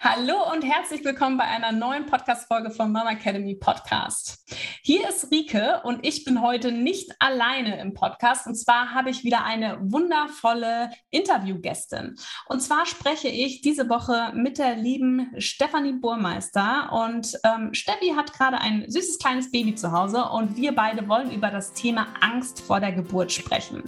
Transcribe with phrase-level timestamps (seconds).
[0.00, 4.38] Hallo und herzlich willkommen bei einer neuen Podcast-Folge vom Mama Academy Podcast.
[4.84, 8.46] Hier ist Rike und ich bin heute nicht alleine im Podcast.
[8.46, 12.14] Und zwar habe ich wieder eine wundervolle Interviewgästin.
[12.46, 16.92] Und zwar spreche ich diese Woche mit der lieben Stefanie Burmeister.
[16.92, 21.32] Und ähm, Steffi hat gerade ein süßes kleines Baby zu Hause und wir beide wollen
[21.32, 23.82] über das Thema Angst vor der Geburt sprechen.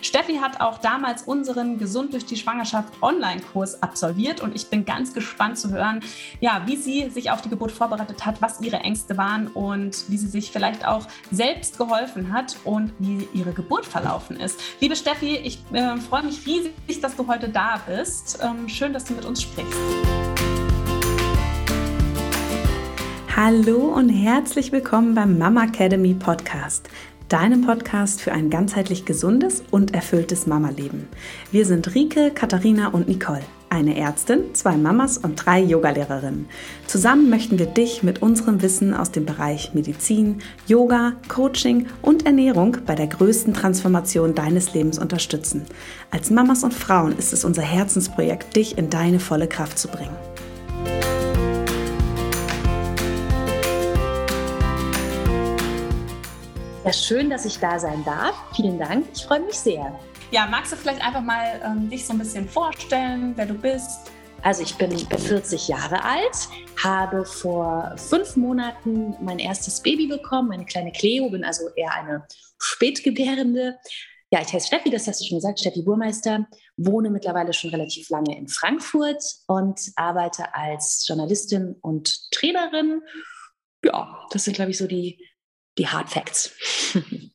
[0.00, 5.14] Steffi hat auch damals unseren Gesund durch die Schwangerschaft Online-Kurs absolviert und ich bin ganz
[5.14, 6.00] gespannt, spannend zu hören,
[6.40, 10.16] ja, wie sie sich auf die Geburt vorbereitet hat, was ihre Ängste waren und wie
[10.16, 14.60] sie sich vielleicht auch selbst geholfen hat und wie ihre Geburt verlaufen ist.
[14.80, 18.38] Liebe Steffi, ich äh, freue mich riesig, dass du heute da bist.
[18.42, 19.78] Ähm, schön, dass du mit uns sprichst.
[23.34, 26.88] Hallo und herzlich willkommen beim Mama Academy Podcast
[27.28, 31.08] deinem Podcast für ein ganzheitlich gesundes und erfülltes Mama-Leben.
[31.50, 36.46] Wir sind Rike, Katharina und Nicole eine Ärztin, zwei Mamas und drei Yogalehrerinnen.
[36.86, 42.76] Zusammen möchten wir dich mit unserem Wissen aus dem Bereich Medizin, Yoga, Coaching und Ernährung
[42.84, 45.64] bei der größten Transformation deines Lebens unterstützen.
[46.10, 50.16] Als Mamas und Frauen ist es unser Herzensprojekt, dich in deine volle Kraft zu bringen.
[56.84, 58.34] Ja, schön, dass ich da sein darf.
[58.54, 59.06] Vielen Dank.
[59.14, 59.98] Ich freue mich sehr.
[60.32, 64.10] Ja, magst du vielleicht einfach mal ähm, dich so ein bisschen vorstellen, wer du bist?
[64.40, 66.48] Also ich bin 40 Jahre alt,
[66.82, 72.26] habe vor fünf Monaten mein erstes Baby bekommen, meine kleine Cleo, bin also eher eine
[72.58, 73.76] Spätgebärende.
[74.30, 76.46] Ja, ich heiße Steffi, das hast du schon gesagt, Steffi Burmeister,
[76.78, 83.02] wohne mittlerweile schon relativ lange in Frankfurt und arbeite als Journalistin und Trainerin.
[83.84, 85.28] Ja, das sind, glaube ich, so die,
[85.76, 86.52] die Hard Facts.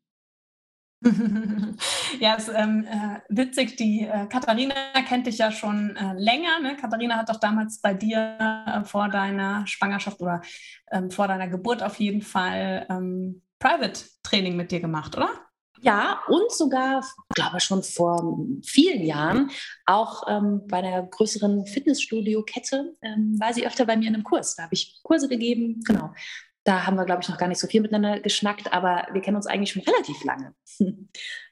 [2.19, 4.73] ja, es ist ähm, äh, witzig, die äh, Katharina
[5.07, 6.59] kennt dich ja schon äh, länger.
[6.59, 6.75] Ne?
[6.75, 10.41] Katharina hat doch damals bei dir äh, vor deiner Schwangerschaft oder
[10.91, 15.29] ähm, vor deiner Geburt auf jeden Fall ähm, Private Training mit dir gemacht, oder?
[15.81, 19.51] Ja, und sogar, glaube schon vor vielen Jahren
[19.85, 24.55] auch ähm, bei einer größeren Fitnessstudio-Kette ähm, war sie öfter bei mir in einem Kurs.
[24.55, 26.13] Da habe ich Kurse gegeben, genau.
[26.67, 29.37] Da haben wir, glaube ich, noch gar nicht so viel miteinander geschnackt, aber wir kennen
[29.37, 30.53] uns eigentlich schon relativ lange.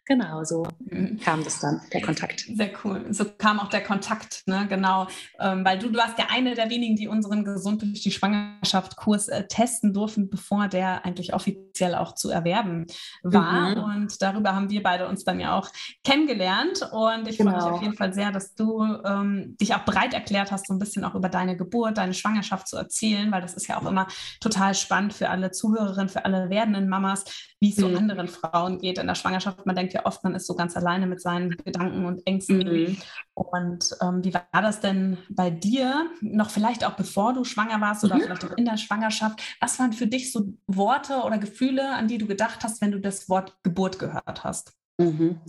[0.08, 1.20] Genau, so mhm.
[1.20, 2.46] kam das dann, der Kontakt.
[2.54, 3.06] Sehr cool.
[3.10, 4.68] So kam auch der Kontakt, ne?
[4.70, 5.08] genau.
[5.40, 9.30] Ähm, weil du, du warst ja eine der wenigen, die unseren Gesund durch die Schwangerschaft-Kurs
[9.30, 12.86] äh, testen durften, bevor der eigentlich offiziell auch zu erwerben
[13.24, 13.72] war.
[13.72, 13.84] Mhm.
[13.84, 15.70] Und darüber haben wir beide uns dann ja auch
[16.04, 16.88] kennengelernt.
[16.92, 17.52] Und ich genau.
[17.52, 17.76] freue mich genau.
[17.76, 21.04] auf jeden Fall sehr, dass du ähm, dich auch bereit erklärt hast, so ein bisschen
[21.04, 24.06] auch über deine Geburt, deine Schwangerschaft zu erzählen, weil das ist ja auch immer
[24.40, 27.26] total spannend für alle Zuhörerinnen, für alle werdenden Mamas,
[27.60, 27.98] wie es so mhm.
[27.98, 29.66] anderen Frauen geht in der Schwangerschaft.
[29.66, 32.60] Man denkt ja oft, man ist so ganz alleine mit seinen Gedanken und Ängsten.
[32.60, 32.98] Mhm.
[33.34, 38.04] Und ähm, wie war das denn bei dir, noch vielleicht auch bevor du schwanger warst
[38.04, 38.22] oder mhm.
[38.22, 39.42] vielleicht auch in der Schwangerschaft?
[39.60, 43.00] Was waren für dich so Worte oder Gefühle, an die du gedacht hast, wenn du
[43.00, 44.74] das Wort Geburt gehört hast?
[44.98, 45.42] Mhm.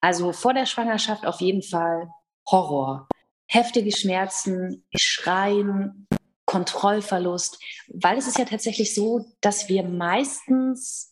[0.00, 2.08] Also vor der Schwangerschaft auf jeden Fall
[2.50, 3.08] Horror.
[3.46, 6.06] Heftige Schmerzen, Schreien,
[6.46, 11.11] Kontrollverlust, weil es ist ja tatsächlich so, dass wir meistens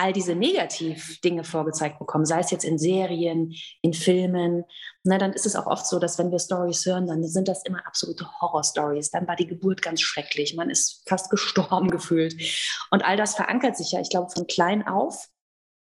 [0.00, 4.64] all diese Negativ-Dinge vorgezeigt bekommen, sei es jetzt in Serien, in Filmen,
[5.04, 7.64] na, dann ist es auch oft so, dass wenn wir Stories hören, dann sind das
[7.64, 9.10] immer absolute Horror-Stories.
[9.10, 12.34] Dann war die Geburt ganz schrecklich, man ist fast gestorben gefühlt.
[12.90, 15.28] Und all das verankert sich ja, ich glaube, von klein auf.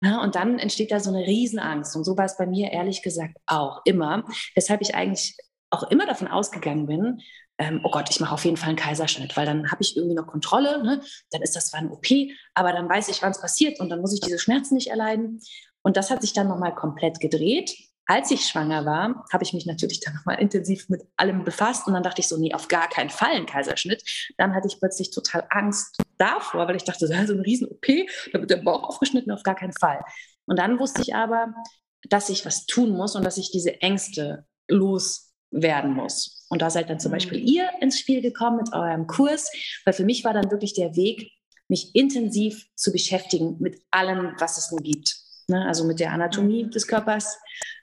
[0.01, 1.95] Ja, und dann entsteht da so eine Riesenangst.
[1.95, 4.25] Und so war es bei mir ehrlich gesagt auch immer.
[4.53, 5.35] Weshalb ich eigentlich
[5.71, 7.21] auch immer davon ausgegangen bin,
[7.57, 10.15] ähm, oh Gott, ich mache auf jeden Fall einen Kaiserschnitt, weil dann habe ich irgendwie
[10.15, 11.01] noch Kontrolle, ne?
[11.31, 12.07] dann ist das zwar ein OP,
[12.53, 15.41] aber dann weiß ich, wann es passiert und dann muss ich diese Schmerzen nicht erleiden.
[15.81, 17.75] Und das hat sich dann nochmal komplett gedreht.
[18.07, 21.93] Als ich schwanger war, habe ich mich natürlich dann nochmal intensiv mit allem befasst und
[21.93, 24.03] dann dachte ich so, nee, auf gar keinen Fall ein Kaiserschnitt.
[24.37, 27.85] Dann hatte ich plötzlich total Angst davor, weil ich dachte, so ein Riesen-OP,
[28.33, 30.03] da wird der Bauch aufgeschnitten, auf gar keinen Fall.
[30.45, 31.53] Und dann wusste ich aber,
[32.09, 36.34] dass ich was tun muss und dass ich diese Ängste loswerden muss.
[36.49, 37.47] Und da seid dann zum Beispiel mhm.
[37.47, 39.51] ihr ins Spiel gekommen mit eurem Kurs,
[39.85, 41.31] weil für mich war dann wirklich der Weg,
[41.67, 45.15] mich intensiv zu beschäftigen mit allem, was es nun gibt.
[45.47, 45.65] Ne?
[45.65, 46.71] Also mit der Anatomie mhm.
[46.71, 47.39] des Körpers,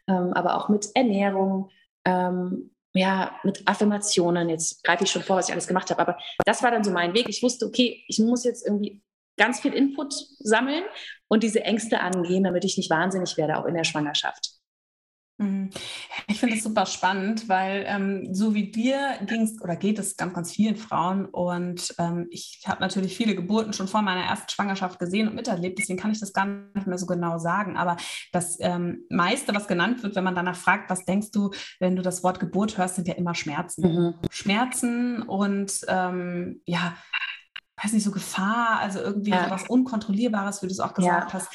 [0.08, 1.70] ähm, aber auch mit Ernährung,
[2.04, 4.48] ähm, ja, mit Affirmationen.
[4.48, 6.90] Jetzt greife ich schon vor, was ich alles gemacht habe, aber das war dann so
[6.90, 7.28] mein Weg.
[7.28, 9.02] Ich wusste, okay, ich muss jetzt irgendwie
[9.38, 10.84] ganz viel Input sammeln
[11.28, 14.51] und diese Ängste angehen, damit ich nicht wahnsinnig werde, auch in der Schwangerschaft.
[15.42, 15.70] Mhm.
[16.28, 20.16] Ich finde es super spannend, weil ähm, so wie dir ging es oder geht es
[20.16, 24.48] ganz, ganz vielen Frauen und ähm, ich habe natürlich viele Geburten schon vor meiner ersten
[24.50, 27.76] Schwangerschaft gesehen und miterlebt, deswegen kann ich das gar nicht mehr so genau sagen.
[27.76, 27.96] Aber
[28.32, 31.50] das ähm, meiste, was genannt wird, wenn man danach fragt, was denkst du,
[31.80, 33.82] wenn du das Wort Geburt hörst, sind ja immer Schmerzen.
[33.82, 34.14] Mhm.
[34.30, 36.94] Schmerzen und ähm, ja,
[37.82, 39.44] weiß nicht, so Gefahr, also irgendwie ja.
[39.44, 41.34] so was Unkontrollierbares, wie du es auch gesagt ja.
[41.34, 41.48] hast.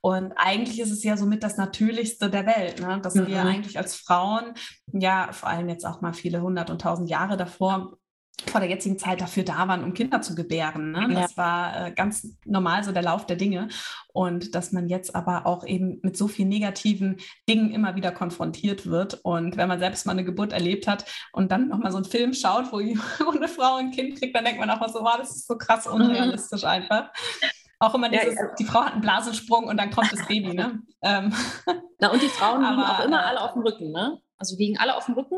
[0.00, 3.00] Und eigentlich ist es ja somit das Natürlichste der Welt, ne?
[3.00, 3.26] dass mhm.
[3.26, 4.54] wir eigentlich als Frauen,
[4.92, 7.96] ja, vor allem jetzt auch mal viele hundert und tausend Jahre davor,
[8.46, 10.92] vor der jetzigen Zeit dafür da waren, um Kinder zu gebären.
[10.92, 11.08] Ne?
[11.10, 11.20] Ja.
[11.20, 13.68] Das war äh, ganz normal so der Lauf der Dinge.
[14.12, 18.86] Und dass man jetzt aber auch eben mit so vielen negativen Dingen immer wieder konfrontiert
[18.86, 19.20] wird.
[19.22, 22.34] Und wenn man selbst mal eine Geburt erlebt hat und dann nochmal so einen Film
[22.34, 25.34] schaut, wo, eine Frau ein Kind kriegt, dann denkt man auch mal so, wow, das
[25.34, 25.94] ist so krass mhm.
[25.94, 26.68] unrealistisch mhm.
[26.68, 27.10] einfach.
[27.80, 28.54] Auch immer dieses, ja, ja.
[28.58, 30.80] die Frau hat einen Blasensprung und dann kommt das Baby, ne?
[31.06, 31.34] Ähm.
[31.98, 34.18] Na, und die Frauen liegen aber, auch immer äh, alle auf dem Rücken, ne?
[34.38, 35.36] Also liegen alle auf dem Rücken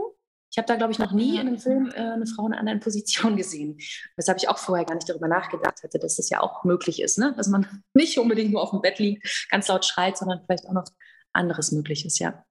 [0.56, 2.61] ich habe da, glaube ich, noch nie in einem Film äh, eine Frau in einer
[2.61, 3.76] anderen Position gesehen.
[4.17, 7.19] Weshalb ich auch vorher gar nicht darüber nachgedacht hatte, dass das ja auch möglich ist,
[7.19, 7.35] ne?
[7.37, 10.73] dass man nicht unbedingt nur auf dem Bett liegt, ganz laut schreit, sondern vielleicht auch
[10.73, 10.87] noch
[11.35, 12.43] anderes möglich ist, ja.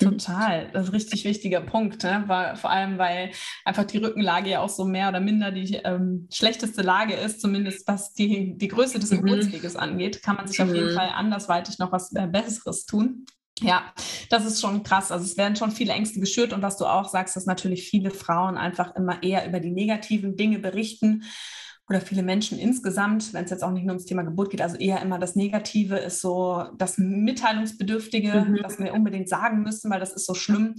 [0.00, 2.24] Total, das ist ein richtig wichtiger Punkt, ne?
[2.26, 3.32] War, vor allem weil
[3.64, 7.86] einfach die Rückenlage ja auch so mehr oder minder die ähm, schlechteste Lage ist, zumindest
[7.88, 9.22] was die, die Größe des mhm.
[9.22, 10.68] Geburtsweges angeht, kann man sich mhm.
[10.68, 10.94] auf jeden mhm.
[10.96, 13.26] Fall andersweitig noch was äh, Besseres tun.
[13.60, 13.92] Ja,
[14.30, 15.12] das ist schon krass.
[15.12, 18.10] Also es werden schon viele Ängste geschürt und was du auch sagst, dass natürlich viele
[18.10, 21.24] Frauen einfach immer eher über die negativen Dinge berichten
[21.88, 24.76] oder viele Menschen insgesamt, wenn es jetzt auch nicht nur ums Thema Geburt geht, also
[24.76, 28.58] eher immer das Negative ist so das Mitteilungsbedürftige, mhm.
[28.62, 30.74] das wir unbedingt sagen müssen, weil das ist so schlimm.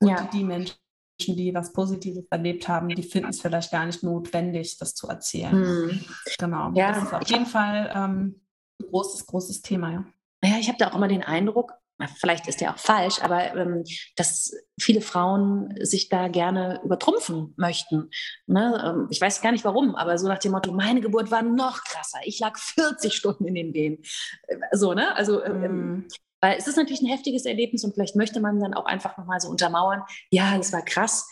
[0.00, 0.28] Und ja.
[0.32, 0.76] die Menschen,
[1.20, 5.54] die was Positives erlebt haben, die finden es vielleicht gar nicht notwendig, das zu erzählen.
[5.54, 6.00] Mhm.
[6.38, 6.72] Genau.
[6.74, 6.92] Ja.
[6.92, 8.40] Das ist auf jeden Fall ähm,
[8.80, 9.92] ein großes, großes Thema.
[9.92, 10.04] Ja.
[10.44, 11.72] Ja, ich habe da auch immer den Eindruck,
[12.16, 13.84] vielleicht ist der auch falsch, aber ähm,
[14.16, 18.10] dass viele Frauen sich da gerne übertrumpfen möchten.
[18.46, 18.82] Ne?
[18.84, 21.84] Ähm, ich weiß gar nicht warum, aber so nach dem Motto, meine Geburt war noch
[21.84, 22.18] krasser.
[22.24, 24.02] Ich lag 40 Stunden in den Wehen.
[24.46, 25.16] Äh, so, ne?
[25.16, 26.06] Also, mm.
[26.40, 29.40] weil es ist natürlich ein heftiges Erlebnis und vielleicht möchte man dann auch einfach nochmal
[29.40, 31.28] so untermauern, ja, das war krass.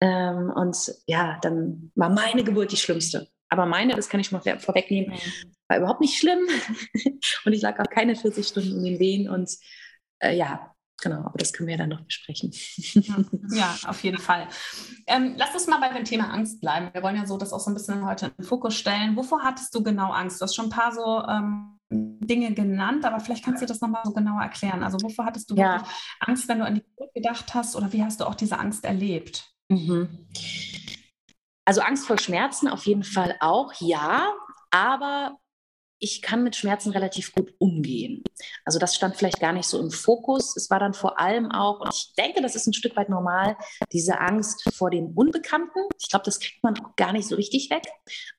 [0.00, 3.28] Ähm, und ja, dann war meine Geburt die schlimmste.
[3.50, 5.52] Aber meine, das kann ich schon mal vorwegnehmen, mhm.
[5.68, 6.40] war überhaupt nicht schlimm.
[7.44, 9.50] und ich lag auch keine 40 Stunden in den Wehen und
[10.20, 12.52] äh, ja, genau, aber das können wir ja dann noch besprechen.
[13.50, 14.46] Ja, auf jeden Fall.
[15.06, 16.90] Ähm, lass uns mal bei dem Thema Angst bleiben.
[16.92, 19.16] Wir wollen ja so das auch so ein bisschen heute in den Fokus stellen.
[19.16, 20.40] Wovor hattest du genau Angst?
[20.40, 24.02] Du hast schon ein paar so ähm, Dinge genannt, aber vielleicht kannst du das nochmal
[24.04, 24.82] so genauer erklären.
[24.82, 25.82] Also wovor hattest du ja.
[26.20, 28.84] Angst, wenn du an die Geburt gedacht hast oder wie hast du auch diese Angst
[28.84, 29.50] erlebt?
[29.68, 30.28] Mhm.
[31.64, 34.32] Also Angst vor Schmerzen auf jeden Fall auch, ja.
[34.70, 35.38] Aber
[36.00, 38.22] ich kann mit Schmerzen relativ gut umgehen.
[38.64, 40.56] Also das stand vielleicht gar nicht so im Fokus.
[40.56, 43.56] Es war dann vor allem auch, und ich denke, das ist ein Stück weit normal,
[43.92, 45.80] diese Angst vor dem Unbekannten.
[46.00, 47.82] Ich glaube, das kriegt man auch gar nicht so richtig weg.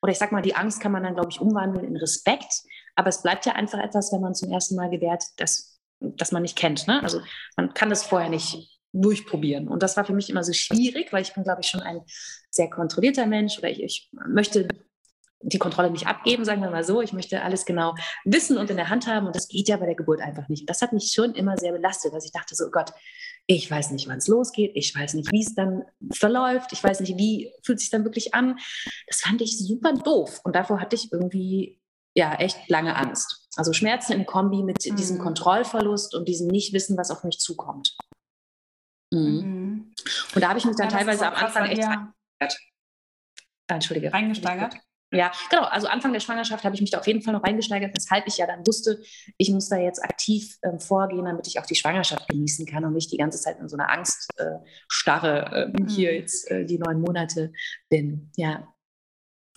[0.01, 2.61] Oder ich sage mal, die Angst kann man dann, glaube ich, umwandeln in Respekt.
[2.95, 6.43] Aber es bleibt ja einfach etwas, wenn man zum ersten Mal gewährt, das, das man
[6.43, 6.87] nicht kennt.
[6.87, 7.01] Ne?
[7.03, 7.21] Also
[7.57, 9.67] man kann das vorher nicht durchprobieren.
[9.67, 12.01] Und das war für mich immer so schwierig, weil ich bin, glaube ich, schon ein
[12.49, 14.67] sehr kontrollierter Mensch oder ich, ich möchte
[15.41, 17.01] die Kontrolle nicht abgeben, sagen wir mal so.
[17.01, 17.95] Ich möchte alles genau
[18.25, 20.61] wissen und in der Hand haben und das geht ja bei der Geburt einfach nicht.
[20.61, 22.91] Und das hat mich schon immer sehr belastet, dass ich dachte so, oh Gott,
[23.47, 26.99] ich weiß nicht, wann es losgeht, ich weiß nicht, wie es dann verläuft, ich weiß
[26.99, 28.59] nicht, wie fühlt es sich dann wirklich an.
[29.07, 31.79] Das fand ich super doof und davor hatte ich irgendwie
[32.15, 33.47] ja echt lange Angst.
[33.55, 34.95] Also Schmerzen im Kombi mit mhm.
[34.95, 37.97] diesem Kontrollverlust und diesem Nichtwissen, was auf mich zukommt.
[39.11, 39.19] Mhm.
[39.19, 39.93] Mhm.
[40.35, 42.13] Und da habe ich mich dann ja, teilweise am Anfang echt ja.
[43.67, 44.11] Entschuldige.
[44.11, 44.75] Reingesteigert?
[45.11, 45.63] Ja, genau.
[45.63, 48.37] Also Anfang der Schwangerschaft habe ich mich da auf jeden Fall noch reingesteigert, weshalb ich
[48.37, 49.01] ja dann wusste,
[49.37, 52.93] ich muss da jetzt aktiv ähm, vorgehen, damit ich auch die Schwangerschaft genießen kann und
[52.93, 56.17] nicht die ganze Zeit in so einer Angststarre äh, äh, hier mhm.
[56.17, 57.51] jetzt äh, die neun Monate
[57.89, 58.31] bin.
[58.35, 58.67] Ja.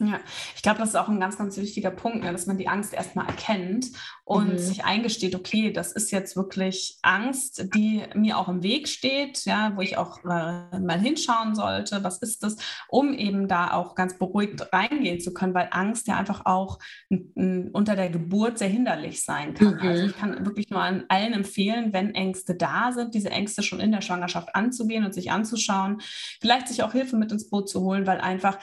[0.01, 0.21] Ja,
[0.57, 2.93] ich glaube, das ist auch ein ganz, ganz wichtiger Punkt, ne, dass man die Angst
[2.93, 3.87] erstmal erkennt
[4.25, 4.59] und mhm.
[4.59, 9.73] sich eingesteht, okay, das ist jetzt wirklich Angst, die mir auch im Weg steht, ja,
[9.77, 12.57] wo ich auch äh, mal hinschauen sollte, was ist das,
[12.89, 16.79] um eben da auch ganz beruhigt reingehen zu können, weil Angst ja einfach auch
[17.35, 19.75] unter der Geburt sehr hinderlich sein kann.
[19.75, 19.91] Also mhm.
[19.93, 23.79] Also ich kann wirklich nur an allen empfehlen, wenn Ängste da sind, diese Ängste schon
[23.79, 26.01] in der Schwangerschaft anzugehen und sich anzuschauen,
[26.41, 28.59] vielleicht sich auch Hilfe mit ins Boot zu holen, weil einfach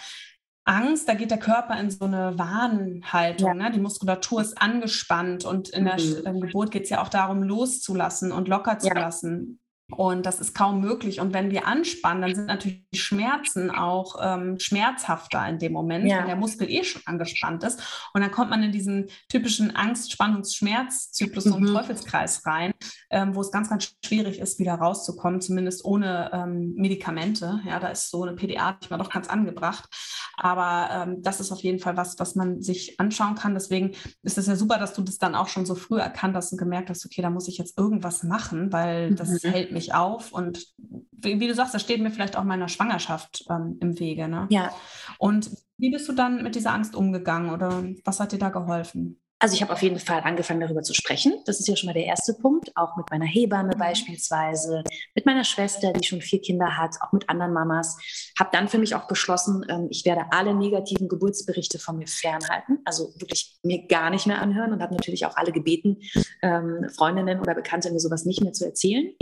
[0.69, 3.47] Angst, da geht der Körper in so eine Warnhaltung.
[3.47, 3.53] Ja.
[3.55, 3.71] Ne?
[3.71, 6.41] Die Muskulatur ist angespannt und in der mhm.
[6.41, 8.93] Geburt geht es ja auch darum, loszulassen und locker zu ja.
[8.93, 9.58] lassen.
[9.91, 11.19] Und das ist kaum möglich.
[11.19, 16.05] Und wenn wir anspannen, dann sind natürlich die Schmerzen auch ähm, schmerzhafter in dem Moment,
[16.05, 16.19] ja.
[16.19, 17.81] wenn der Muskel eh schon angespannt ist.
[18.13, 21.50] Und dann kommt man in diesen typischen Angst-, Spannungs-, Schmerzzyklus, mhm.
[21.50, 22.72] so einen Teufelskreis rein,
[23.10, 27.62] ähm, wo es ganz, ganz schwierig ist, wieder rauszukommen, zumindest ohne ähm, Medikamente.
[27.65, 29.89] Ja, da ist so eine PDA manchmal doch ganz angebracht.
[30.38, 33.53] Aber ähm, das ist auf jeden Fall was, was man sich anschauen kann.
[33.53, 33.91] Deswegen
[34.24, 36.58] ist es ja super, dass du das dann auch schon so früh erkannt hast und
[36.58, 39.50] gemerkt hast, okay, da muss ich jetzt irgendwas machen, weil das mhm.
[39.50, 40.67] hält mich mich auf und
[41.12, 44.27] wie, wie, du sagst, das steht mir vielleicht auch meiner Schwangerschaft ähm, im Wege.
[44.27, 44.48] Ne?
[44.50, 44.71] Ja.
[45.17, 49.21] Und wie bist du dann mit dieser Angst umgegangen oder was hat dir da geholfen?
[49.41, 51.33] Also ich habe auf jeden Fall angefangen, darüber zu sprechen.
[51.45, 52.75] Das ist ja schon mal der erste Punkt.
[52.75, 53.79] Auch mit meiner Hebamme mhm.
[53.79, 54.83] beispielsweise,
[55.15, 57.98] mit meiner Schwester, die schon vier Kinder hat, auch mit anderen Mamas.
[58.38, 62.79] Habe dann für mich auch beschlossen, ähm, ich werde alle negativen Geburtsberichte von mir fernhalten.
[62.83, 66.01] Also wirklich mir gar nicht mehr anhören und habe natürlich auch alle gebeten,
[66.41, 69.13] ähm, Freundinnen oder Bekannte mir sowas nicht mehr zu erzählen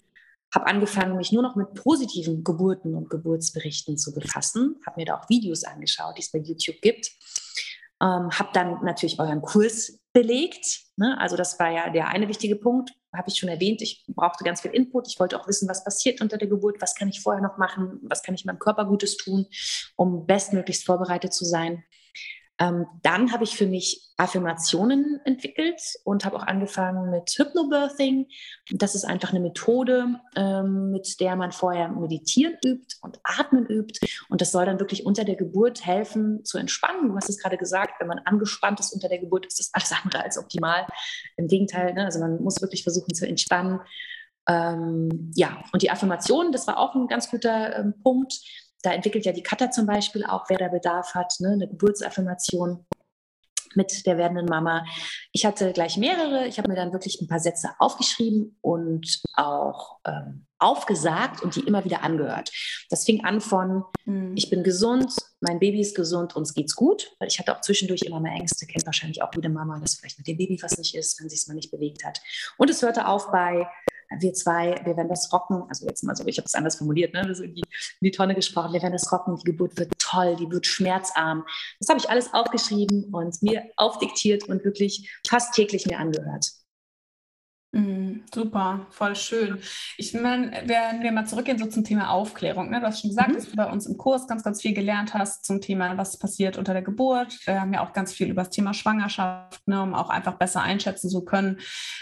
[0.53, 5.17] habe angefangen, mich nur noch mit positiven Geburten und Geburtsberichten zu befassen, habe mir da
[5.17, 7.11] auch Videos angeschaut, die es bei YouTube gibt,
[8.01, 10.83] ähm, habe dann natürlich euren Kurs belegt.
[10.95, 11.17] Ne?
[11.19, 13.81] Also das war ja der eine wichtige Punkt, habe ich schon erwähnt.
[13.81, 15.07] Ich brauchte ganz viel Input.
[15.07, 17.99] Ich wollte auch wissen, was passiert unter der Geburt, was kann ich vorher noch machen,
[18.03, 19.47] was kann ich meinem Körper Gutes tun,
[19.95, 21.83] um bestmöglichst vorbereitet zu sein.
[22.59, 28.27] Ähm, dann habe ich für mich Affirmationen entwickelt und habe auch angefangen mit Hypnobirthing.
[28.71, 33.99] Das ist einfach eine Methode, ähm, mit der man vorher meditieren übt und atmen übt.
[34.29, 37.09] Und das soll dann wirklich unter der Geburt helfen zu entspannen.
[37.09, 39.93] Du hast es gerade gesagt, wenn man angespannt ist unter der Geburt, ist das alles
[40.03, 40.87] andere als optimal.
[41.35, 42.05] Im Gegenteil, ne?
[42.05, 43.81] also man muss wirklich versuchen zu entspannen.
[44.49, 48.33] Ähm, ja, und die Affirmationen, das war auch ein ganz guter ähm, Punkt
[48.83, 52.85] da entwickelt ja die Kata zum Beispiel auch, wer da Bedarf hat, ne, eine Geburtsaffirmation
[53.75, 54.85] mit der werdenden Mama.
[55.31, 56.47] Ich hatte gleich mehrere.
[56.47, 61.61] Ich habe mir dann wirklich ein paar Sätze aufgeschrieben und auch ähm, aufgesagt und die
[61.61, 62.51] immer wieder angehört.
[62.89, 64.33] Das fing an von, mhm.
[64.35, 68.01] ich bin gesund, mein Baby ist gesund, uns geht's gut, weil ich hatte auch zwischendurch
[68.01, 70.95] immer mehr Ängste, kennt wahrscheinlich auch jede Mama, dass vielleicht mit dem Baby was nicht
[70.95, 72.19] ist, wenn sie es mal nicht bewegt hat.
[72.57, 73.67] Und es hörte auf bei,
[74.19, 77.13] wir zwei, wir werden das rocken, also jetzt mal so, ich habe es anders formuliert,
[77.13, 77.33] ne?
[77.35, 80.35] so in die, in die Tonne gesprochen, wir werden das rocken, die Geburt wird toll,
[80.35, 81.45] die wird schmerzarm.
[81.79, 86.51] Das habe ich alles aufgeschrieben und mir aufdiktiert und wirklich fast täglich mir angehört.
[87.73, 89.59] Mm, super, voll schön.
[89.97, 92.69] Ich meine, wenn wir mal zurückgehen so zum Thema Aufklärung.
[92.69, 92.79] Ne?
[92.79, 93.33] Du hast schon gesagt, mhm.
[93.33, 96.57] dass du bei uns im Kurs ganz, ganz viel gelernt hast zum Thema, was passiert
[96.57, 97.37] unter der Geburt.
[97.45, 99.81] Wir haben ja auch ganz viel über das Thema Schwangerschaft, ne?
[99.81, 101.59] um auch einfach besser einschätzen zu können,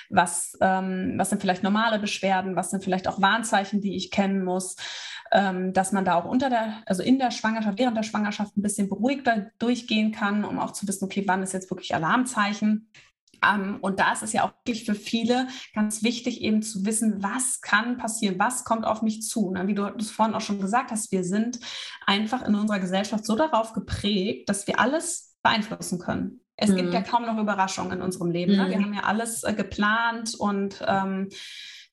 [0.10, 4.44] was, ähm, was sind vielleicht normale Beschwerden, was sind vielleicht auch Warnzeichen, die ich kennen
[4.44, 4.76] muss.
[5.32, 8.62] Ähm, dass man da auch unter der, also in der Schwangerschaft, während der Schwangerschaft ein
[8.62, 12.88] bisschen beruhigter durchgehen kann, um auch zu wissen, okay, wann ist jetzt wirklich Alarmzeichen.
[13.54, 17.22] Ähm, und da ist es ja auch wirklich für viele ganz wichtig, eben zu wissen,
[17.22, 19.52] was kann passieren, was kommt auf mich zu.
[19.52, 19.68] Ne?
[19.68, 21.60] Wie du es vorhin auch schon gesagt hast, wir sind
[22.06, 26.42] einfach in unserer Gesellschaft so darauf geprägt, dass wir alles beeinflussen können.
[26.58, 26.78] Es mhm.
[26.78, 28.54] gibt ja kaum noch Überraschungen in unserem Leben.
[28.54, 28.58] Mhm.
[28.58, 28.70] Ne?
[28.70, 28.86] Wir mhm.
[28.86, 31.30] haben ja alles äh, geplant und ähm,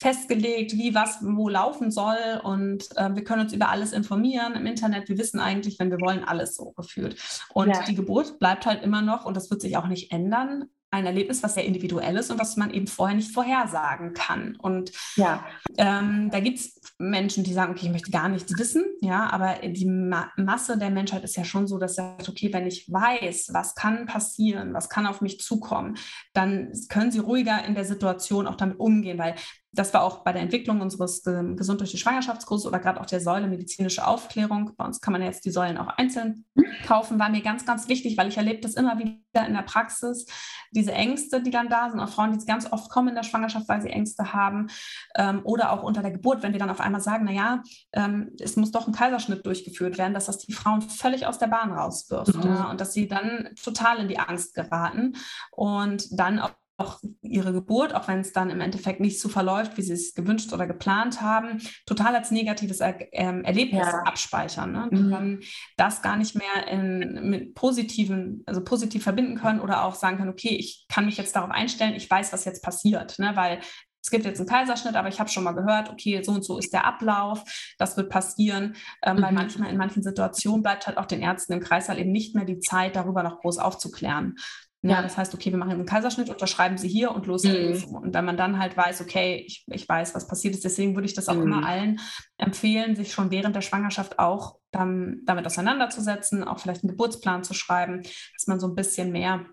[0.01, 4.67] festgelegt, wie was wo laufen soll und äh, wir können uns über alles informieren im
[4.67, 5.09] Internet.
[5.09, 7.17] Wir wissen eigentlich, wenn wir wollen, alles so gefühlt.
[7.55, 7.85] Und ja.
[7.85, 11.43] die Geburt bleibt halt immer noch und das wird sich auch nicht ändern ein Erlebnis,
[11.43, 14.57] was sehr individuell ist und was man eben vorher nicht vorhersagen kann.
[14.57, 15.45] Und ja.
[15.79, 19.57] ähm, da gibt es Menschen, die sagen, okay, ich möchte gar nichts wissen, ja, aber
[19.67, 23.51] die Ma Masse der Menschheit ist ja schon so, dass sagt, okay, wenn ich weiß,
[23.53, 25.97] was kann passieren, was kann auf mich zukommen,
[26.35, 29.35] dann können sie ruhiger in der Situation auch damit umgehen, weil
[29.73, 33.07] das war auch bei der Entwicklung unseres äh, Gesund durch die Schwangerschaftskurses oder gerade auch
[33.07, 34.73] der Säule medizinische Aufklärung.
[34.77, 36.45] Bei uns kann man jetzt die Säulen auch einzeln
[36.87, 40.27] kaufen, war mir ganz, ganz wichtig, weil ich erlebe das immer wieder in der Praxis,
[40.73, 43.69] diese Ängste, die dann da sind, auch Frauen, die ganz oft kommen in der Schwangerschaft,
[43.69, 44.69] weil sie Ängste haben
[45.17, 47.63] ähm, oder auch unter der Geburt, wenn wir dann auf einmal sagen, naja,
[47.93, 51.47] ähm, es muss doch ein Kaiserschnitt durchgeführt werden, dass das die Frauen völlig aus der
[51.47, 52.43] Bahn rauswirft mhm.
[52.43, 55.15] ja, und dass sie dann total in die Angst geraten
[55.51, 59.77] und dann auch auch ihre Geburt, auch wenn es dann im Endeffekt nicht so verläuft,
[59.77, 64.03] wie sie es gewünscht oder geplant haben, total als negatives er ähm, Erlebnis ja.
[64.03, 64.73] abspeichern.
[64.73, 64.89] Ne?
[64.91, 65.11] Mhm.
[65.11, 65.41] dann
[65.77, 70.31] das gar nicht mehr in, mit positiven, also positiv verbinden können oder auch sagen können,
[70.31, 73.33] okay, ich kann mich jetzt darauf einstellen, ich weiß, was jetzt passiert, ne?
[73.35, 73.61] weil
[74.03, 76.59] es gibt jetzt einen Kaiserschnitt, aber ich habe schon mal gehört, okay, so und so
[76.59, 77.45] ist der Ablauf,
[77.79, 79.23] das wird passieren, ähm, mhm.
[79.23, 82.45] weil manchmal in manchen Situationen bleibt halt auch den Ärzten im Kreißsaal eben nicht mehr
[82.45, 84.37] die Zeit, darüber noch groß aufzuklären.
[84.85, 87.87] Ja, das heißt, okay, wir machen einen Kaiserschnitt, unterschreiben sie hier und los geht's.
[87.87, 87.95] Mhm.
[87.95, 91.07] Und wenn man dann halt weiß, okay, ich, ich weiß, was passiert ist, deswegen würde
[91.07, 91.43] ich das auch mhm.
[91.43, 92.01] immer allen
[92.37, 97.55] empfehlen, sich schon während der Schwangerschaft auch dann, damit auseinanderzusetzen, auch vielleicht einen Geburtsplan zu
[97.55, 99.47] schreiben, dass man so ein bisschen mehr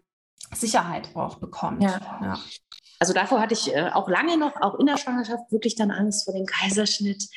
[0.52, 1.84] Sicherheit auch bekommt.
[1.84, 2.00] Ja.
[2.24, 2.40] ja.
[3.00, 6.26] also davor hatte ich äh, auch lange noch, auch in der Schwangerschaft, wirklich dann Angst
[6.26, 7.30] vor dem Kaiserschnitt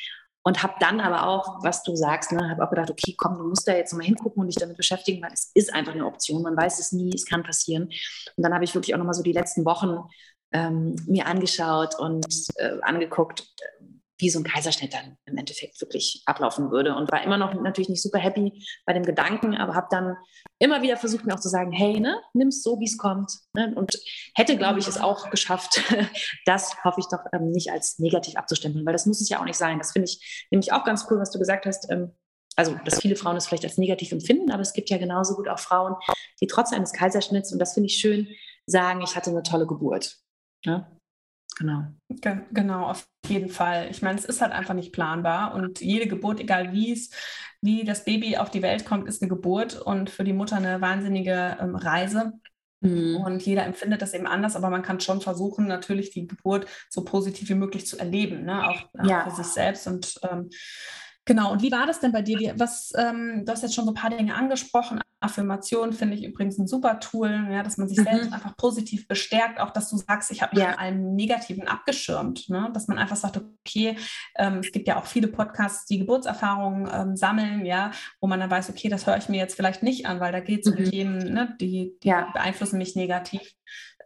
[0.43, 3.47] und habe dann aber auch, was du sagst, ne, habe auch gedacht, okay, komm, du
[3.47, 6.43] musst da jetzt mal hingucken und dich damit beschäftigen, weil es ist einfach eine Option.
[6.43, 7.83] Man weiß es nie, es kann passieren.
[7.83, 9.99] Und dann habe ich wirklich auch nochmal so die letzten Wochen
[10.51, 13.47] ähm, mir angeschaut und äh, angeguckt,
[14.19, 16.95] wie so ein Kaiserschnitt dann im Endeffekt wirklich ablaufen würde.
[16.95, 20.15] Und war immer noch natürlich nicht super happy bei dem Gedanken, aber habe dann
[20.59, 23.31] immer wieder versucht, mir auch zu sagen, hey, ne, nimm es so, wie es kommt.
[23.55, 23.73] Ne?
[23.75, 23.99] Und
[24.35, 25.81] hätte, glaube ich, es auch geschafft,
[26.45, 29.45] das hoffe ich doch ähm, nicht als negativ abzustempeln, weil das muss es ja auch
[29.45, 29.79] nicht sein.
[29.79, 31.89] Das finde ich nämlich auch ganz cool, was du gesagt hast.
[31.91, 32.11] Ähm,
[32.55, 35.47] also, dass viele Frauen es vielleicht als negativ empfinden, aber es gibt ja genauso gut
[35.47, 35.95] auch Frauen,
[36.39, 38.27] die trotz eines Kaiserschnitts, und das finde ich schön,
[38.67, 40.17] sagen, ich hatte eine tolle Geburt.
[40.63, 40.91] Ja?
[41.55, 41.83] Genau.
[42.09, 43.87] Ge genau, auf jeden Fall.
[43.89, 47.09] Ich meine, es ist halt einfach nicht planbar und jede Geburt, egal wie es,
[47.61, 50.81] wie das Baby auf die Welt kommt, ist eine Geburt und für die Mutter eine
[50.81, 52.33] wahnsinnige ähm, Reise.
[52.81, 53.17] Mhm.
[53.17, 57.05] Und jeder empfindet das eben anders, aber man kann schon versuchen, natürlich die Geburt so
[57.05, 58.67] positiv wie möglich zu erleben, ne?
[58.67, 59.29] auch, auch ja.
[59.29, 59.87] für sich selbst.
[59.87, 60.49] Und ähm,
[61.25, 62.37] Genau, und wie war das denn bei dir?
[62.39, 64.99] Wie, was, ähm, du hast jetzt schon so ein paar Dinge angesprochen.
[65.21, 68.03] Affirmation finde ich übrigens ein super Tool, ja, dass man sich mhm.
[68.03, 70.71] selbst einfach positiv bestärkt, auch dass du sagst, ich habe mich ja.
[70.71, 72.69] von allem Negativen abgeschirmt, ne?
[72.73, 73.95] dass man einfach sagt, okay,
[74.35, 78.51] ähm, es gibt ja auch viele Podcasts, die Geburtserfahrungen ähm, sammeln, ja, wo man dann
[78.51, 80.77] weiß, okay, das höre ich mir jetzt vielleicht nicht an, weil da geht es mhm.
[80.77, 82.29] um Themen, ne, die, die ja.
[82.33, 83.41] beeinflussen mich negativ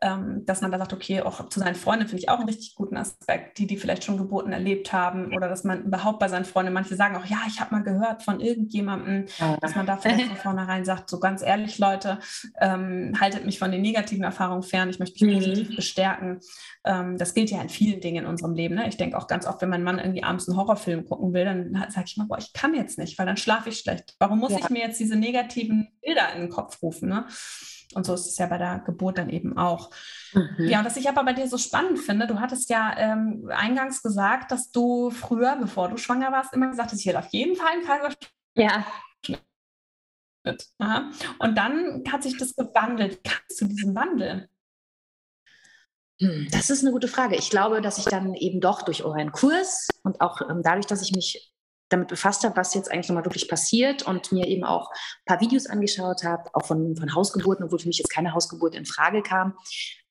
[0.02, 2.76] ähm, dass man da sagt, okay, auch zu seinen Freunden finde ich auch einen richtig
[2.76, 6.46] guten Aspekt, die, die vielleicht schon Geburten erlebt haben oder dass man überhaupt bei seinen
[6.46, 9.58] Freunden, manche sagen auch, ja, ich habe mal gehört von irgendjemandem, ja.
[9.58, 12.20] dass man da vielleicht von vornherein sagt, so ganz ehrlich, Leute,
[12.60, 15.40] ähm, haltet mich von den negativen Erfahrungen fern, ich möchte mich mhm.
[15.40, 16.40] positiv bestärken.
[16.84, 18.76] Ähm, das gilt ja in vielen Dingen in unserem Leben.
[18.76, 18.88] Ne?
[18.88, 21.74] Ich denke auch ganz oft, wenn mein Mann irgendwie abends einen Horrorfilm gucken will, dann
[21.90, 24.16] sage ich mal, boah, ich kann jetzt nicht, weil dann schlafe ich schlecht.
[24.20, 24.60] Warum muss ja.
[24.60, 27.10] ich mir jetzt diese negativen Bilder in den Kopf rufen?
[27.10, 27.26] Ne?
[27.94, 29.92] Und so ist es ja bei der Geburt dann eben auch.
[30.34, 30.68] Mhm.
[30.68, 34.04] Ja, und was ich aber bei dir so spannend finde, du hattest ja ähm, eingangs
[34.04, 37.56] gesagt, dass du früher, bevor du schwanger warst, immer gesagt hast, ich will auf jeden
[37.56, 38.32] Fall einen Kaiserschnitt.
[38.56, 38.86] Ja.
[40.80, 41.12] Aha.
[41.40, 43.22] Und dann hat sich das gewandelt.
[43.24, 44.50] Kannst du diesen Wandel?
[46.20, 47.36] Hm, das ist eine gute Frage.
[47.36, 51.02] Ich glaube, dass ich dann eben doch durch euren Kurs und auch ähm, dadurch, dass
[51.02, 51.54] ich mich
[51.90, 55.42] damit befasst habe, was jetzt eigentlich nochmal wirklich passiert und mir eben auch ein paar
[55.42, 59.22] Videos angeschaut habe, auch von, von Hausgeburten, obwohl für mich jetzt keine Hausgeburt in Frage
[59.22, 59.58] kam,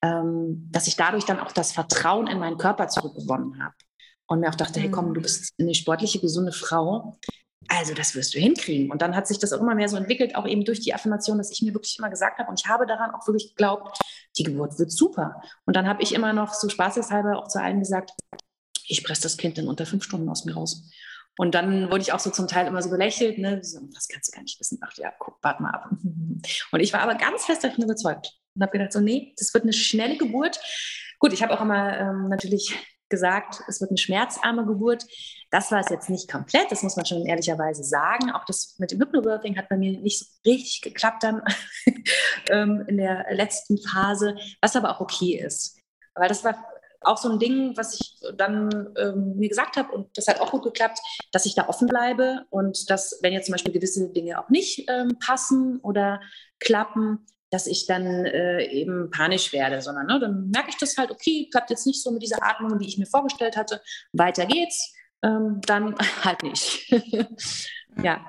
[0.03, 3.75] ähm, dass ich dadurch dann auch das Vertrauen in meinen Körper zurückgewonnen habe.
[4.29, 7.17] Und mir auch dachte, hey komm, du bist eine sportliche, gesunde Frau.
[7.69, 8.91] Also das wirst du hinkriegen.
[8.91, 11.39] Und dann hat sich das auch immer mehr so entwickelt, auch eben durch die Affirmation,
[11.39, 13.99] dass ich mir wirklich immer gesagt habe, und ich habe daran auch wirklich geglaubt,
[14.37, 15.43] die Geburt wird super.
[15.65, 18.13] Und dann habe ich immer noch so spaßeshalber auch zu allen gesagt,
[18.89, 20.89] ich presse das Kind in unter fünf Stunden aus mir raus.
[21.39, 23.63] Und dann wurde ich auch so zum Teil immer so belächelt, ne?
[23.63, 24.79] So, das kannst du gar nicht wissen.
[24.83, 25.91] Ach ja, guck, warte mal ab.
[26.73, 29.65] Und ich war aber ganz fest davon überzeugt und habe gedacht, so, nee, das wird
[29.65, 30.59] eine schnelle Geburt.
[31.19, 32.75] Gut, ich habe auch immer ähm, natürlich
[33.09, 35.05] gesagt, es wird eine schmerzarme Geburt.
[35.51, 38.31] Das war es jetzt nicht komplett, das muss man schon ehrlicherweise sagen.
[38.33, 41.43] Auch das mit dem Hypnobirthing hat bei mir nicht so richtig geklappt dann
[42.51, 45.79] ähm, in der letzten Phase, was aber auch okay ist.
[46.15, 46.57] Weil das war
[47.07, 50.51] auch so ein Ding, was ich dann ähm, mir gesagt habe und das hat auch
[50.51, 50.99] gut geklappt,
[51.33, 54.89] dass ich da offen bleibe und dass, wenn jetzt zum Beispiel gewisse Dinge auch nicht
[54.89, 56.21] ähm, passen oder
[56.59, 61.11] klappen, dass ich dann äh, eben panisch werde, sondern ne, dann merke ich das halt,
[61.11, 63.81] okay, klappt jetzt nicht so mit dieser Atmung, wie ich mir vorgestellt hatte,
[64.13, 66.91] weiter geht's, ähm, dann halt nicht.
[68.03, 68.25] ja.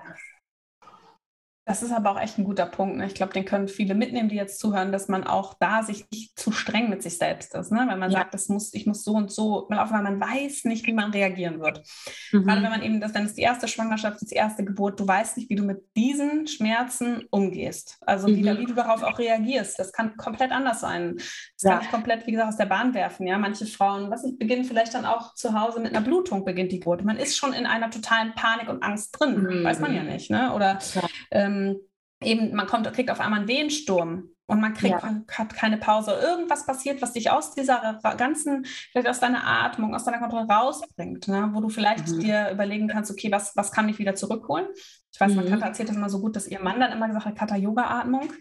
[1.67, 2.95] Das ist aber auch echt ein guter Punkt.
[2.95, 3.07] Ne?
[3.07, 6.39] Ich glaube, den können viele mitnehmen, die jetzt zuhören, dass man auch da sich nicht
[6.39, 7.73] zu streng mit sich selbst ist.
[7.73, 7.85] Ne?
[7.89, 8.19] Wenn man ja.
[8.19, 11.59] sagt, das muss, ich muss so und so weil man weiß nicht, wie man reagieren
[11.59, 11.83] wird.
[12.31, 12.45] Mhm.
[12.45, 15.05] Gerade wenn man eben, das, wenn es die erste Schwangerschaft ist, die erste Geburt, du
[15.05, 17.97] weißt nicht, wie du mit diesen Schmerzen umgehst.
[18.05, 18.37] Also mhm.
[18.37, 19.77] wie, wie, du darauf auch reagierst.
[19.77, 21.15] Das kann komplett anders sein.
[21.17, 21.71] Das ja.
[21.71, 23.27] kann dich komplett, wie gesagt, aus der Bahn werfen.
[23.27, 26.71] Ja, manche Frauen, was ich, beginnen vielleicht dann auch zu Hause mit einer Blutung beginnt
[26.71, 27.03] die Geburt.
[27.03, 29.41] Man ist schon in einer totalen Panik und Angst drin.
[29.41, 29.63] Mhm.
[29.65, 30.31] Weiß man ja nicht.
[30.31, 30.53] Ne?
[30.53, 31.01] Oder ja.
[31.31, 31.77] ähm, ähm,
[32.21, 35.21] eben, man kommt, kriegt auf einmal einen Wehensturm und man kriegt, ja.
[35.29, 36.11] hat keine Pause.
[36.11, 41.27] Irgendwas passiert, was dich aus dieser ganzen, vielleicht aus deiner Atmung, aus deiner Kontrolle rausbringt,
[41.27, 41.49] ne?
[41.53, 42.19] wo du vielleicht mhm.
[42.21, 44.67] dir überlegen kannst, okay, was, was kann mich wieder zurückholen?
[45.11, 45.37] Ich weiß, mhm.
[45.37, 48.31] meine Katha erzählt das immer so gut, dass ihr Mann dann immer gesagt hat, Katha-Yoga-Atmung.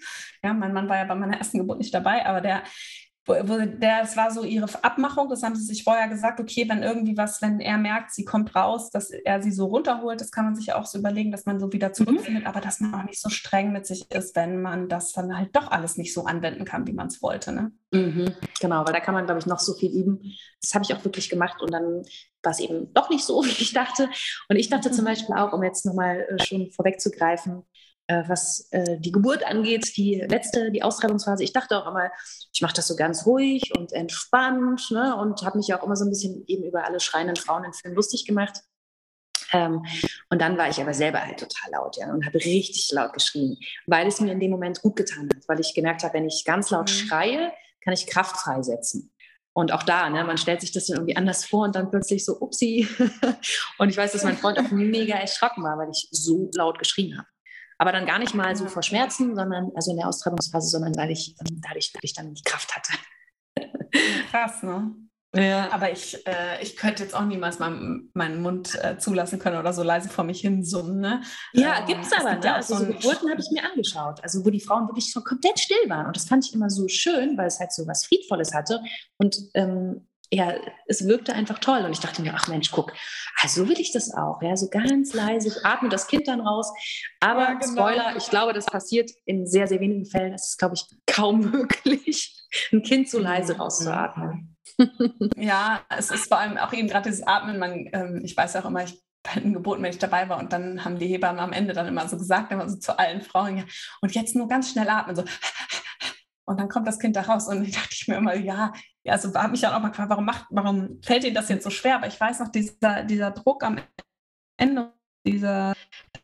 [0.45, 2.63] Ja, mein Mann war ja bei meiner ersten Geburt nicht dabei, aber der
[3.35, 7.43] es war so ihre Abmachung, das haben sie sich vorher gesagt, okay, wenn irgendwie was,
[7.43, 10.73] wenn er merkt, sie kommt raus, dass er sie so runterholt, das kann man sich
[10.73, 12.49] auch so überlegen, dass man so wieder zurückfindet, mhm.
[12.49, 15.55] aber dass man auch nicht so streng mit sich ist, wenn man das dann halt
[15.57, 17.53] doch alles nicht so anwenden kann, wie man es wollte.
[17.53, 17.73] Ne?
[17.93, 20.21] Mhm, genau, weil da kann man, glaube ich, noch so viel üben.
[20.61, 22.03] Das habe ich auch wirklich gemacht und dann
[22.43, 24.09] war es eben doch nicht so, wie ich dachte.
[24.49, 25.09] Und ich dachte zum mhm.
[25.09, 27.65] Beispiel auch, um jetzt nochmal äh, schon vorwegzugreifen,
[28.09, 31.43] was äh, die Geburt angeht, die letzte, die Austreibungsphase.
[31.43, 32.11] Ich dachte auch immer,
[32.53, 35.17] ich mache das so ganz ruhig und entspannt ne?
[35.17, 37.97] und habe mich auch immer so ein bisschen eben über alle schreienden Frauen in Filmen
[37.97, 38.61] lustig gemacht.
[39.53, 39.85] Ähm,
[40.31, 43.57] und dann war ich aber selber halt total laut ja, und habe richtig laut geschrien,
[43.87, 46.45] weil es mir in dem Moment gut getan hat, weil ich gemerkt habe, wenn ich
[46.45, 46.95] ganz laut mhm.
[46.95, 49.13] schreie, kann ich Kraft freisetzen.
[49.53, 52.25] Und auch da, ne, man stellt sich das dann irgendwie anders vor und dann plötzlich
[52.25, 52.87] so, upsi.
[53.79, 57.17] und ich weiß, dass mein Freund auch mega erschrocken war, weil ich so laut geschrien
[57.17, 57.29] habe.
[57.79, 61.11] Aber dann gar nicht mal so vor Schmerzen, sondern also in der Austreibungsphase, sondern weil
[61.11, 62.93] ich dadurch wirklich dann die Kraft hatte.
[64.31, 64.95] Krass, ne?
[65.35, 65.71] Ja.
[65.71, 69.73] Aber ich, äh, ich könnte jetzt auch niemals meinen, meinen Mund äh, zulassen können oder
[69.73, 71.01] so leise vor mich hin summen.
[71.01, 71.21] Ne?
[71.53, 72.35] Ja, ähm, gibt es aber.
[72.35, 72.41] Ne?
[72.43, 75.59] Ja also so Geburten habe ich mir angeschaut, also wo die Frauen wirklich so komplett
[75.59, 76.07] still waren.
[76.07, 78.81] Und das fand ich immer so schön, weil es halt so was Friedvolles hatte.
[79.19, 80.55] Und ähm, ja,
[80.87, 81.85] es wirkte einfach toll.
[81.85, 82.93] Und ich dachte mir, ach Mensch, guck,
[83.41, 84.41] also will ich das auch.
[84.43, 86.73] Ja, so ganz leise, ich atme das Kind dann raus.
[87.21, 87.73] Aber ja, genau.
[87.73, 90.35] Spoiler, ich glaube, das passiert in sehr, sehr wenigen Fällen.
[90.35, 92.35] Es ist, glaube ich, kaum möglich,
[92.73, 93.61] ein Kind so leise mhm.
[93.61, 94.53] rauszuatmen
[95.37, 97.59] ja, es ist vor allem auch eben gerade dieses Atmen.
[97.59, 100.53] Man, ähm, ich weiß auch immer, ich bei den Geburten, wenn ich dabei war, und
[100.53, 103.59] dann haben die Hebammen am Ende dann immer so gesagt, immer so zu allen Frauen,
[103.59, 103.65] ja,
[104.01, 105.25] und jetzt nur ganz schnell atmen, so.
[106.49, 108.73] Und dann kommt das Kind da raus und ich dachte ich mir immer, ja,
[109.07, 111.65] ja also habe mich ja auch mal gefragt, warum macht, warum fällt Ihnen das jetzt
[111.65, 111.97] so schwer?
[111.97, 113.79] Aber ich weiß noch, dieser, dieser Druck am
[114.57, 114.93] Ende,
[115.25, 115.75] dieser,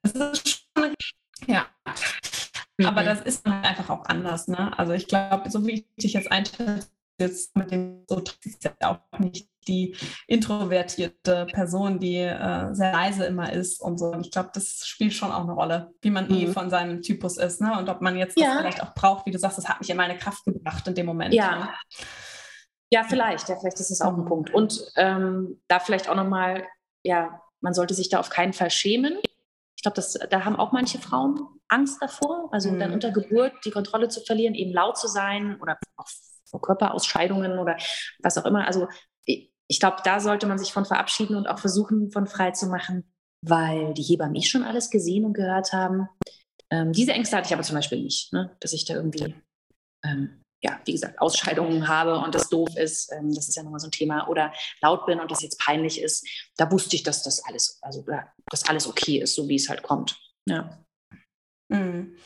[0.03, 0.95] das ist schon,
[1.47, 1.67] ja.
[2.79, 2.87] Mhm.
[2.87, 4.77] Aber das ist halt einfach auch anders, ne?
[4.79, 6.89] Also ich glaube, so wie ich dich jetzt einschätze,
[7.21, 9.95] jetzt mit dem so ist ja auch nicht die
[10.27, 14.07] introvertierte Person, die äh, sehr leise immer ist und so.
[14.07, 16.41] Und ich glaube, das spielt schon auch eine Rolle, wie man eh mhm.
[16.41, 17.79] eh von seinem Typus ist, ne?
[17.79, 18.47] Und ob man jetzt ja.
[18.47, 20.97] das vielleicht auch braucht, wie du sagst, das hat mich in meine Kraft gebracht in
[20.97, 21.33] dem Moment.
[21.33, 21.57] Ja.
[21.57, 21.69] Ne?
[22.93, 24.53] Ja, vielleicht, ja, vielleicht ist das auch ein Punkt.
[24.53, 26.67] Und ähm, da vielleicht auch nochmal,
[27.03, 29.19] ja, man sollte sich da auf keinen Fall schämen.
[29.77, 32.81] Ich glaube, da haben auch manche Frauen Angst davor, also mhm.
[32.81, 37.79] dann unter Geburt die Kontrolle zu verlieren, eben laut zu sein oder auch Körperausscheidungen oder
[38.23, 38.67] was auch immer.
[38.67, 38.89] Also
[39.25, 43.11] ich glaube, da sollte man sich von verabschieden und auch versuchen, von frei zu machen,
[43.41, 46.09] weil die Hebammen eh schon alles gesehen und gehört haben.
[46.69, 48.55] Ähm, diese Ängste hatte ich aber zum Beispiel nicht, ne?
[48.61, 49.35] dass ich da irgendwie,
[50.05, 53.13] ähm, ja, wie gesagt, Ausscheidungen habe und das doof ist.
[53.13, 54.29] Ähm, das ist ja nochmal so ein Thema.
[54.29, 56.27] Oder laut bin und das jetzt peinlich ist.
[56.57, 58.05] Da wusste ich, dass das alles, also
[58.51, 60.19] dass alles okay ist, so wie es halt kommt.
[60.47, 60.85] Ja.
[61.69, 62.17] Mhm.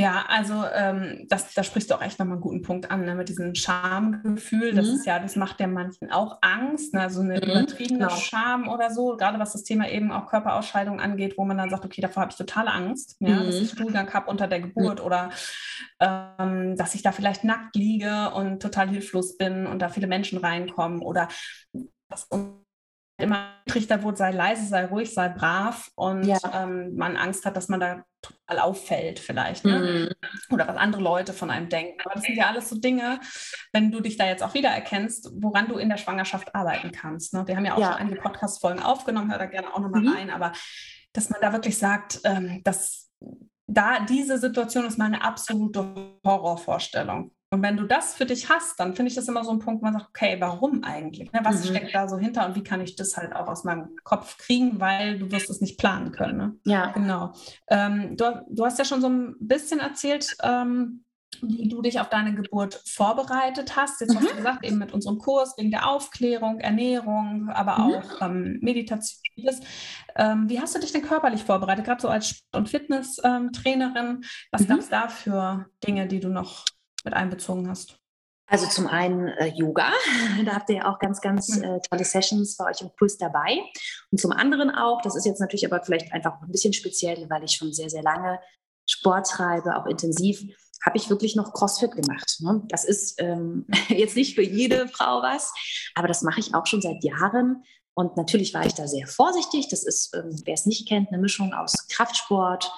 [0.00, 3.16] Ja, also ähm, das, da sprichst du auch echt nochmal einen guten Punkt an, ne,
[3.16, 4.72] mit diesem Schamgefühl.
[4.72, 4.94] Das mhm.
[4.94, 8.16] ist ja, das macht ja manchen auch Angst, ne, so eine mhm, übertriebene genau.
[8.16, 11.84] Scham oder so, gerade was das Thema eben auch Körperausscheidung angeht, wo man dann sagt,
[11.84, 13.46] okay, davor habe ich totale Angst, ja, mhm.
[13.46, 15.30] dass ich Stuhlgang habe unter der Geburt oder
[15.98, 20.38] ähm, dass ich da vielleicht nackt liege und total hilflos bin und da viele Menschen
[20.38, 21.26] reinkommen oder
[22.08, 22.28] was
[23.18, 26.38] immer Trichter wurde, sei leise, sei ruhig, sei brav und ja.
[26.54, 30.08] ähm, man Angst hat, dass man da total auffällt vielleicht ne?
[30.10, 30.54] mhm.
[30.54, 32.00] oder was andere Leute von einem denken.
[32.04, 33.20] Aber das sind ja alles so Dinge,
[33.72, 37.34] wenn du dich da jetzt auch wiedererkennst, woran du in der Schwangerschaft arbeiten kannst.
[37.34, 37.46] Ne?
[37.46, 37.92] Wir haben ja auch ja.
[37.92, 40.08] schon einige Podcast-Folgen aufgenommen, hör da gerne auch nochmal mhm.
[40.08, 40.52] rein, aber
[41.12, 43.10] dass man da wirklich sagt, ähm, dass
[43.66, 47.32] da diese Situation ist meine absolute Horrorvorstellung.
[47.50, 49.80] Und wenn du das für dich hast, dann finde ich das immer so ein Punkt,
[49.80, 51.32] wo man sagt, okay, warum eigentlich?
[51.32, 51.40] Ne?
[51.42, 51.68] Was mhm.
[51.70, 54.80] steckt da so hinter und wie kann ich das halt auch aus meinem Kopf kriegen,
[54.80, 56.36] weil du wirst es nicht planen können.
[56.36, 56.56] Ne?
[56.64, 56.92] Ja.
[56.92, 57.32] Genau.
[57.68, 61.04] Ähm, du, du, hast ja schon so ein bisschen erzählt, ähm,
[61.40, 64.02] wie du dich auf deine Geburt vorbereitet hast.
[64.02, 64.18] Jetzt mhm.
[64.18, 67.94] hast du gesagt, eben mit unserem Kurs wegen der Aufklärung, Ernährung, aber mhm.
[67.94, 69.22] auch ähm, Meditation.
[70.16, 74.22] Ähm, wie hast du dich denn körperlich vorbereitet, gerade so als Sport- und Fitnesstrainerin?
[74.50, 74.66] Was mhm.
[74.66, 76.66] gab es da für Dinge, die du noch
[77.04, 77.98] mit einbezogen hast?
[78.50, 79.92] Also zum einen äh, Yoga,
[80.44, 81.64] da habt ihr ja auch ganz, ganz mhm.
[81.64, 83.60] äh, tolle Sessions bei euch im Kurs dabei.
[84.10, 87.44] Und zum anderen auch, das ist jetzt natürlich aber vielleicht einfach ein bisschen speziell, weil
[87.44, 88.40] ich schon sehr, sehr lange
[88.88, 90.42] Sport treibe, auch intensiv,
[90.84, 92.38] habe ich wirklich noch CrossFit gemacht.
[92.40, 92.62] Ne?
[92.68, 95.52] Das ist ähm, jetzt nicht für jede Frau was,
[95.94, 97.64] aber das mache ich auch schon seit Jahren.
[97.94, 99.68] Und natürlich war ich da sehr vorsichtig.
[99.68, 102.72] Das ist, ähm, wer es nicht kennt, eine Mischung aus Kraftsport,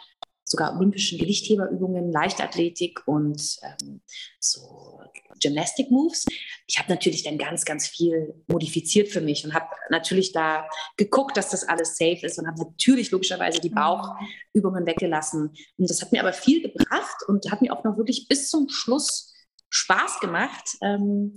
[0.50, 4.00] sogar olympischen Gewichtheberübungen, Leichtathletik und ähm,
[4.40, 5.00] so
[5.40, 6.26] Gymnastic Moves.
[6.66, 11.36] Ich habe natürlich dann ganz, ganz viel modifiziert für mich und habe natürlich da geguckt,
[11.36, 13.76] dass das alles safe ist und habe natürlich logischerweise die mhm.
[13.76, 15.54] Bauchübungen weggelassen.
[15.78, 18.68] Und das hat mir aber viel gebracht und hat mir auch noch wirklich bis zum
[18.68, 19.32] Schluss
[19.68, 21.36] Spaß gemacht, ähm,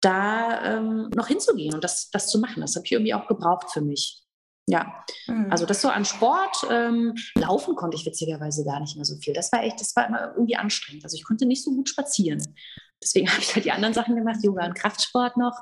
[0.00, 2.60] da ähm, noch hinzugehen und das, das zu machen.
[2.60, 4.23] Das habe ich irgendwie auch gebraucht für mich.
[4.66, 5.50] Ja, mhm.
[5.50, 9.34] also das so an Sport, ähm, laufen konnte ich witzigerweise gar nicht mehr so viel.
[9.34, 11.04] Das war echt, das war immer irgendwie anstrengend.
[11.04, 12.42] Also ich konnte nicht so gut spazieren.
[13.02, 15.56] Deswegen habe ich halt die anderen Sachen gemacht, Yoga und Kraftsport noch.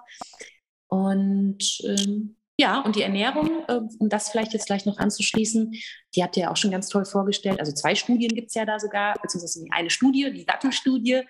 [0.89, 5.73] Und ähm, Ja, und die Ernährung, äh, um das vielleicht jetzt gleich noch anzuschließen,
[6.15, 7.59] die habt ihr ja auch schon ganz toll vorgestellt.
[7.59, 11.23] Also zwei Studien gibt es ja da sogar, beziehungsweise eine Studie, die Dattelstudie.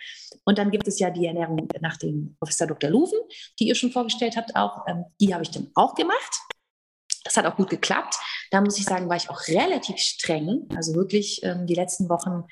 [0.45, 2.91] Und dann gibt es ja die Ernährung nach dem Professor Dr.
[2.91, 3.19] Luven,
[3.59, 4.85] die ihr schon vorgestellt habt auch.
[4.89, 6.52] Ähm, die habe ich dann auch gemacht.
[7.25, 8.17] Das hat auch gut geklappt.
[8.51, 10.69] Da muss ich sagen, war ich auch relativ streng.
[10.77, 12.45] Also wirklich ähm, die letzten Wochen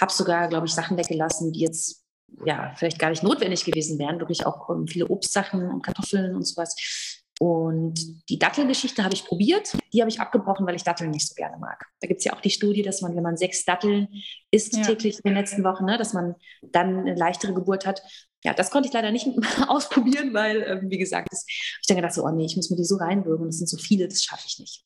[0.00, 2.04] habe sogar, glaube ich, Sachen weggelassen, die jetzt
[2.44, 4.20] ja vielleicht gar nicht notwendig gewesen wären.
[4.20, 6.74] Wirklich auch ähm, viele Obstsachen und Kartoffeln und sowas.
[7.40, 7.94] Und
[8.28, 9.76] die Dattelgeschichte habe ich probiert.
[9.92, 11.86] Die habe ich abgebrochen, weil ich Datteln nicht so gerne mag.
[12.00, 14.08] Da gibt es ja auch die Studie, dass man, wenn man sechs Datteln
[14.50, 14.82] isst ja.
[14.82, 18.02] täglich in den letzten Wochen, ne, dass man dann eine leichtere Geburt hat.
[18.44, 19.26] Ja, das konnte ich leider nicht
[19.68, 22.76] ausprobieren, weil, äh, wie gesagt, das, ich dann gedacht so, oh nee, ich muss mir
[22.76, 23.46] die so reinwürgen.
[23.46, 24.84] Das sind so viele, das schaffe ich nicht.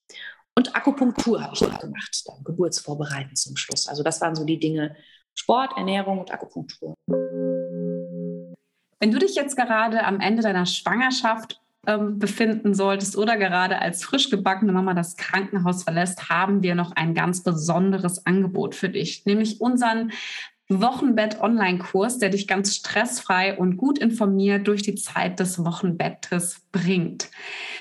[0.54, 3.88] Und Akupunktur habe ich dann gemacht, dann Geburtsvorbereiten zum Schluss.
[3.88, 4.96] Also das waren so die Dinge,
[5.34, 6.94] Sport, Ernährung und Akupunktur.
[9.00, 14.04] Wenn du dich jetzt gerade am Ende deiner Schwangerschaft ähm, befinden solltest oder gerade als
[14.04, 19.24] frisch gebackene Mama das Krankenhaus verlässt, haben wir noch ein ganz besonderes Angebot für dich,
[19.26, 20.12] nämlich unseren
[20.80, 27.28] Wochenbett-Online-Kurs, der dich ganz stressfrei und gut informiert durch die Zeit des Wochenbettes bringt.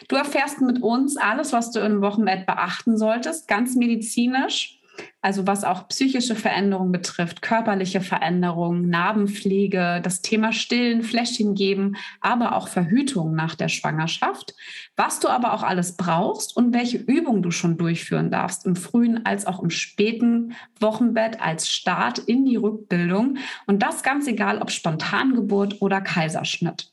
[0.08, 4.81] Du erfährst mit uns alles, was du im Wochenbett beachten solltest, ganz medizinisch
[5.22, 12.56] also was auch psychische Veränderungen betrifft, körperliche Veränderungen, Narbenpflege, das Thema Stillen, Fläschchen geben, aber
[12.56, 14.54] auch Verhütung nach der Schwangerschaft,
[14.96, 19.26] was du aber auch alles brauchst und welche Übungen du schon durchführen darfst im frühen
[19.26, 23.38] als auch im späten Wochenbett als Start in die Rückbildung
[23.68, 26.91] und das ganz egal ob Spontangeburt oder Kaiserschnitt.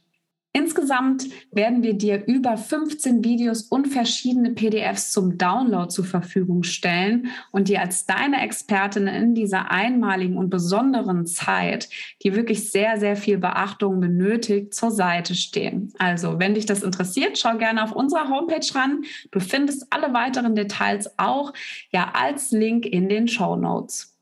[0.59, 7.29] Insgesamt werden wir dir über 15 Videos und verschiedene PDFs zum Download zur Verfügung stellen
[7.53, 11.88] und dir als deine Expertin in dieser einmaligen und besonderen Zeit,
[12.25, 15.92] die wirklich sehr, sehr viel Beachtung benötigt, zur Seite stehen.
[15.97, 19.05] Also, wenn dich das interessiert, schau gerne auf unserer Homepage ran.
[19.31, 21.53] Du findest alle weiteren Details auch
[21.92, 24.18] ja als Link in den Show Notes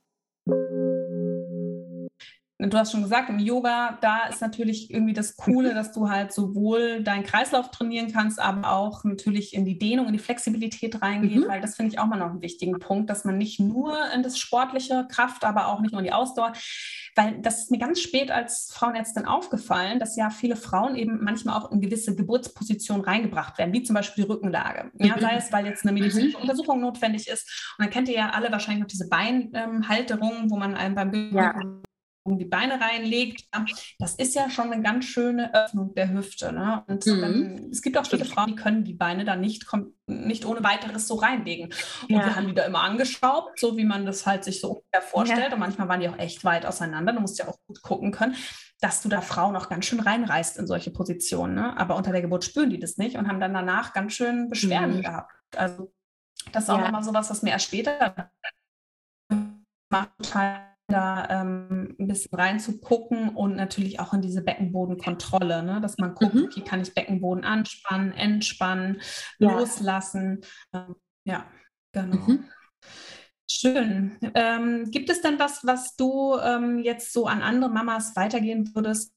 [2.58, 6.32] du hast schon gesagt, im Yoga, da ist natürlich irgendwie das Coole, dass du halt
[6.32, 11.42] sowohl deinen Kreislauf trainieren kannst, aber auch natürlich in die Dehnung, in die Flexibilität reingehen,
[11.42, 11.48] mhm.
[11.48, 14.22] weil das finde ich auch mal noch einen wichtigen Punkt, dass man nicht nur in
[14.22, 16.54] das sportliche Kraft, aber auch nicht nur in die Ausdauer,
[17.14, 21.60] weil das ist mir ganz spät als Frauenärztin aufgefallen, dass ja viele Frauen eben manchmal
[21.60, 24.90] auch in gewisse Geburtspositionen reingebracht werden, wie zum Beispiel die Rückenlage.
[24.98, 25.20] Ja, mhm.
[25.20, 26.42] sei es, weil jetzt eine medizinische mhm.
[26.42, 27.74] Untersuchung notwendig ist.
[27.76, 31.32] Und dann kennt ihr ja alle wahrscheinlich noch diese Beinhalterung, wo man einem beim Bild
[31.32, 31.54] ja
[32.28, 33.48] die Beine reinlegt,
[33.98, 36.52] das ist ja schon eine ganz schöne Öffnung der Hüfte.
[36.52, 36.82] Ne?
[36.86, 37.20] Und mhm.
[37.20, 39.64] dann, es gibt auch viele Frauen, die können die Beine dann nicht,
[40.06, 41.66] nicht ohne weiteres so reinlegen.
[42.02, 42.24] Und ja.
[42.24, 45.48] wir haben die da immer angeschraubt, so wie man das halt sich so ungefähr vorstellt.
[45.48, 45.54] Ja.
[45.54, 47.12] Und manchmal waren die auch echt weit auseinander.
[47.12, 48.34] Du musst ja auch gut gucken können,
[48.80, 51.54] dass du da Frauen auch ganz schön reinreißt in solche Positionen.
[51.54, 51.76] Ne?
[51.78, 54.98] Aber unter der Geburt spüren die das nicht und haben dann danach ganz schön Beschwerden
[54.98, 55.02] mhm.
[55.02, 55.32] gehabt.
[55.56, 55.92] Also
[56.52, 56.84] das ist auch ja.
[56.84, 58.30] nochmal sowas, was mir erst später
[59.90, 65.80] macht total da ähm, ein bisschen reinzugucken und natürlich auch in diese Beckenbodenkontrolle, ne?
[65.80, 66.44] dass man guckt, mhm.
[66.44, 69.00] okay, kann ich Beckenboden anspannen, entspannen,
[69.38, 69.58] ja.
[69.58, 70.42] loslassen.
[70.72, 70.94] Ähm,
[71.24, 71.46] ja,
[71.92, 72.16] genau.
[72.16, 72.44] Mhm.
[73.48, 74.18] Schön.
[74.34, 79.12] Ähm, gibt es denn was, was du ähm, jetzt so an andere Mamas weitergehen würdest?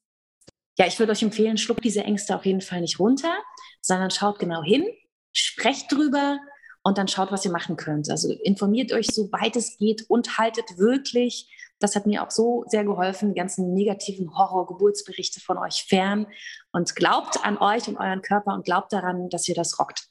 [0.78, 3.34] Ja, ich würde euch empfehlen, schluckt diese Ängste auf jeden Fall nicht runter,
[3.82, 4.86] sondern schaut genau hin,
[5.34, 6.40] sprecht drüber,
[6.90, 8.10] und dann schaut, was ihr machen könnt.
[8.10, 11.48] Also informiert euch, soweit es geht und haltet wirklich,
[11.78, 16.26] das hat mir auch so sehr geholfen, die ganzen negativen Horror-Geburtsberichte von euch fern
[16.72, 20.08] und glaubt an euch und euren Körper und glaubt daran, dass ihr das rockt.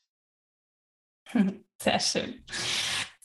[1.83, 2.45] Sehr schön.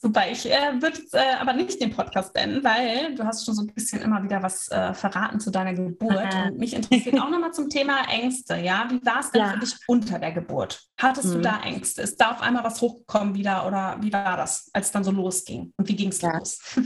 [0.03, 3.61] Super, ich äh, würde äh, aber nicht den Podcast beenden, weil du hast schon so
[3.61, 6.17] ein bisschen immer wieder was äh, verraten zu deiner Geburt.
[6.17, 6.47] Aha.
[6.49, 8.57] Und mich interessiert auch nochmal zum Thema Ängste.
[8.57, 9.51] Ja, wie war es denn ja.
[9.53, 10.83] für dich unter der Geburt?
[10.99, 11.33] Hattest mhm.
[11.35, 12.01] du da Ängste?
[12.01, 15.11] Ist da auf einmal was hochgekommen wieder oder wie war das, als es dann so
[15.11, 15.73] losging?
[15.77, 16.37] Und wie ging es ja.
[16.37, 16.59] los?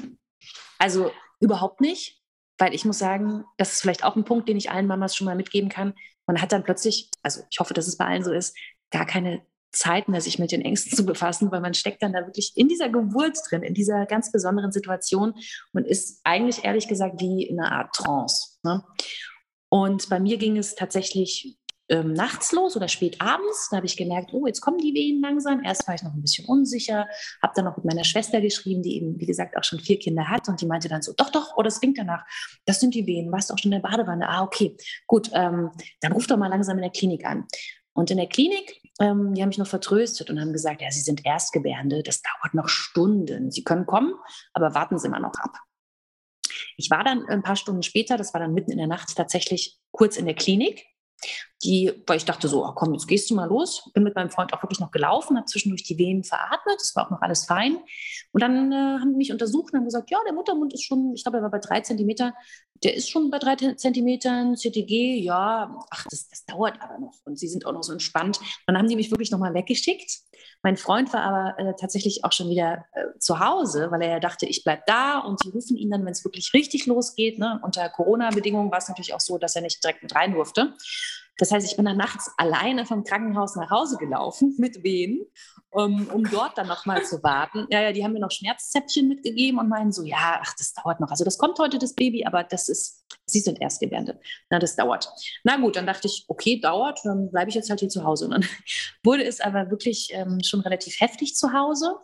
[0.79, 2.21] Also überhaupt nicht,
[2.59, 5.25] weil ich muss sagen, das ist vielleicht auch ein Punkt, den ich allen Mamas schon
[5.25, 5.95] mal mitgeben kann.
[6.27, 8.55] Man hat dann plötzlich, also ich hoffe, dass es bei allen so ist,
[8.91, 9.41] gar keine
[9.77, 12.67] Zeit mehr, sich mit den Ängsten zu befassen, weil man steckt dann da wirklich in
[12.67, 15.33] dieser Geburt drin, in dieser ganz besonderen Situation
[15.73, 18.57] und ist eigentlich ehrlich gesagt wie in einer Art Trance.
[18.63, 18.83] Ne?
[19.69, 21.57] Und bei mir ging es tatsächlich
[21.89, 23.69] ähm, nachts los oder spät abends.
[23.69, 25.63] Da habe ich gemerkt, oh, jetzt kommen die Wehen langsam.
[25.63, 27.07] Erst war ich noch ein bisschen unsicher,
[27.41, 30.27] habe dann noch mit meiner Schwester geschrieben, die eben, wie gesagt, auch schon vier Kinder
[30.29, 30.49] hat.
[30.49, 32.25] Und die meinte dann so, doch, doch, oh, das klingt danach.
[32.65, 33.31] Das sind die Wehen.
[33.31, 34.27] Warst du auch schon in der Badewanne?
[34.27, 37.45] Ah, okay, gut, ähm, dann ruf doch mal langsam in der Klinik an.
[37.97, 41.01] Und in der Klinik, ähm, die haben mich noch vertröstet und haben gesagt, ja, Sie
[41.01, 43.49] sind Erstgebärende, das dauert noch Stunden.
[43.49, 44.13] Sie können kommen,
[44.53, 45.57] aber warten Sie mal noch ab.
[46.77, 49.79] Ich war dann ein paar Stunden später, das war dann mitten in der Nacht, tatsächlich
[49.89, 50.85] kurz in der Klinik
[51.63, 53.89] die, weil ich dachte so, oh, komm, jetzt gehst du mal los.
[53.93, 57.05] Bin mit meinem Freund auch wirklich noch gelaufen, habe zwischendurch die Venen veratmet, das war
[57.05, 57.77] auch noch alles fein.
[58.31, 61.13] Und dann äh, haben die mich untersucht und haben gesagt, ja, der Muttermund ist schon,
[61.15, 62.33] ich glaube, er war bei drei Zentimeter,
[62.83, 67.15] der ist schon bei drei Zentimetern, CTG, ja, ach, das, das dauert aber noch.
[67.25, 68.39] Und sie sind auch noch so entspannt.
[68.67, 70.19] dann haben die mich wirklich nochmal weggeschickt.
[70.61, 74.19] Mein Freund war aber äh, tatsächlich auch schon wieder äh, zu Hause, weil er ja
[74.19, 77.39] dachte, ich bleibe da und sie rufen ihn dann, wenn es wirklich richtig losgeht.
[77.39, 77.59] Ne?
[77.63, 80.73] Unter Corona-Bedingungen war es natürlich auch so, dass er nicht direkt mit rein durfte.
[81.37, 85.25] Das heißt, ich bin dann nachts alleine vom Krankenhaus nach Hause gelaufen mit Wehen,
[85.69, 87.67] um, um dort dann nochmal zu warten.
[87.69, 90.99] Ja, ja, die haben mir noch Schmerzzäpfchen mitgegeben und meinen so, ja, ach, das dauert
[90.99, 91.11] noch.
[91.11, 94.19] Also das kommt heute, das Baby, aber das ist, Sie sind Erstgebärende.
[94.49, 95.09] Na, das dauert.
[95.43, 98.25] Na gut, dann dachte ich, okay, dauert, dann bleibe ich jetzt halt hier zu Hause.
[98.25, 98.45] Und dann
[99.03, 101.95] wurde es aber wirklich ähm, schon relativ heftig zu Hause.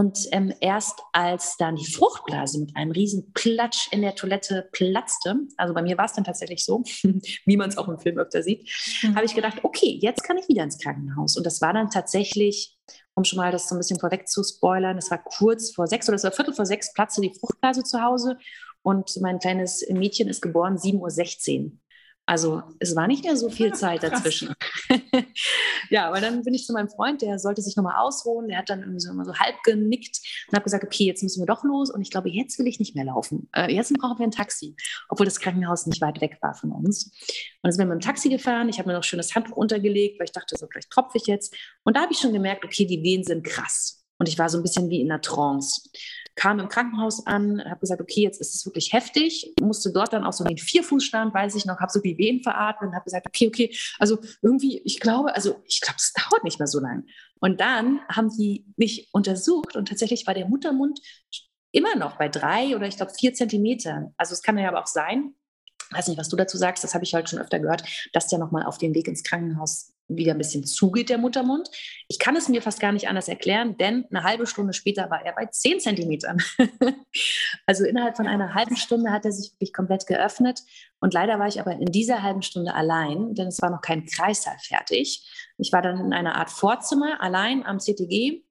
[0.00, 5.36] Und ähm, erst als dann die Fruchtblase mit einem riesen Platsch in der Toilette platzte,
[5.58, 6.82] also bei mir war es dann tatsächlich so,
[7.44, 8.66] wie man es auch im Film öfter sieht,
[9.02, 9.14] mhm.
[9.14, 11.36] habe ich gedacht, okay, jetzt kann ich wieder ins Krankenhaus.
[11.36, 12.78] Und das war dann tatsächlich,
[13.12, 16.08] um schon mal das so ein bisschen vorweg zu spoilern, es war kurz vor sechs
[16.08, 18.38] oder es war viertel vor sechs, platzte die Fruchtblase zu Hause.
[18.80, 21.72] Und mein kleines Mädchen ist geboren 7.16 Uhr.
[22.30, 24.54] Also es war nicht mehr so viel Zeit dazwischen.
[25.90, 28.46] ja, aber dann bin ich zu meinem Freund, der sollte sich nochmal ausruhen.
[28.46, 31.42] Der hat dann irgendwie so, immer so halb genickt und habe gesagt, okay, jetzt müssen
[31.42, 31.90] wir doch los.
[31.90, 33.48] Und ich glaube, jetzt will ich nicht mehr laufen.
[33.52, 34.76] Äh, jetzt brauchen wir ein Taxi,
[35.08, 37.06] obwohl das Krankenhaus nicht weit weg war von uns.
[37.06, 38.68] Und dann sind wir mit dem Taxi gefahren.
[38.68, 41.52] Ich habe mir noch schönes Handtuch untergelegt, weil ich dachte, so vielleicht tropfe ich jetzt.
[41.82, 44.04] Und da habe ich schon gemerkt, okay, die Wehen sind krass.
[44.18, 45.80] Und ich war so ein bisschen wie in einer Trance
[46.40, 50.24] kam im Krankenhaus an, habe gesagt, okay, jetzt ist es wirklich heftig, musste dort dann
[50.24, 53.26] auch so den Vierfußstand, weiß ich noch, habe so die Wehen veratmet und habe gesagt,
[53.26, 57.04] okay, okay, also irgendwie, ich glaube, also ich glaube, es dauert nicht mehr so lange.
[57.40, 61.00] Und dann haben die mich untersucht und tatsächlich war der Muttermund
[61.72, 64.14] immer noch bei drei oder ich glaube vier Zentimetern.
[64.16, 65.34] Also es kann ja aber auch sein,
[65.90, 67.82] weiß nicht, was du dazu sagst, das habe ich heute schon öfter gehört,
[68.14, 71.68] dass der nochmal auf dem Weg ins Krankenhaus wieder ein bisschen zugeht, der Muttermund.
[72.08, 75.24] Ich kann es mir fast gar nicht anders erklären, denn eine halbe Stunde später war
[75.24, 76.38] er bei 10 Zentimetern.
[77.66, 80.60] also innerhalb von einer halben Stunde hat er sich wirklich komplett geöffnet.
[81.00, 84.06] Und leider war ich aber in dieser halben Stunde allein, denn es war noch kein
[84.06, 85.26] Kreissaal fertig.
[85.58, 88.42] Ich war dann in einer Art Vorzimmer allein am CTG.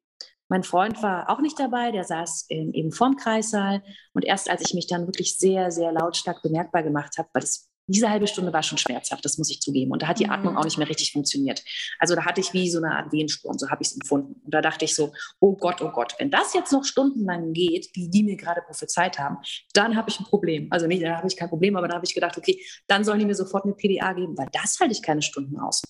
[0.47, 3.83] Mein Freund war auch nicht dabei, der saß eben vorm Kreissaal.
[4.13, 7.68] Und erst als ich mich dann wirklich sehr, sehr lautstark bemerkbar gemacht habe, weil es
[7.89, 9.91] diese halbe Stunde war schon schmerzhaft, das muss ich zugeben.
[9.91, 10.67] Und da hat die Atmung auch mhm.
[10.67, 11.63] nicht mehr richtig funktioniert.
[11.99, 14.41] Also da hatte ich wie so eine Art Wehensturm, so habe ich es empfunden.
[14.43, 17.89] Und da dachte ich so, oh Gott, oh Gott, wenn das jetzt noch stundenlang geht,
[17.93, 19.37] wie die mir gerade prophezeit haben,
[19.73, 20.67] dann habe ich ein Problem.
[20.69, 23.19] Also nicht, da habe ich kein Problem, aber da habe ich gedacht, okay, dann sollen
[23.19, 25.81] die mir sofort eine PDA geben, weil das halte ich keine Stunden aus.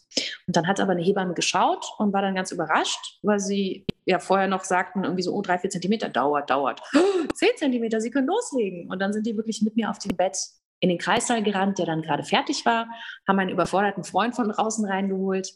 [0.47, 4.19] Und dann hat aber eine Hebamme geschaut und war dann ganz überrascht, weil sie ja
[4.19, 6.81] vorher noch sagten, irgendwie so, oh, drei, vier Zentimeter, dauert, dauert.
[7.35, 8.89] Zehn Zentimeter, Sie können loslegen.
[8.89, 10.35] Und dann sind die wirklich mit mir auf dem Bett
[10.79, 12.87] in den Kreissaal gerannt, der dann gerade fertig war,
[13.27, 15.53] haben einen überforderten Freund von draußen reingeholt.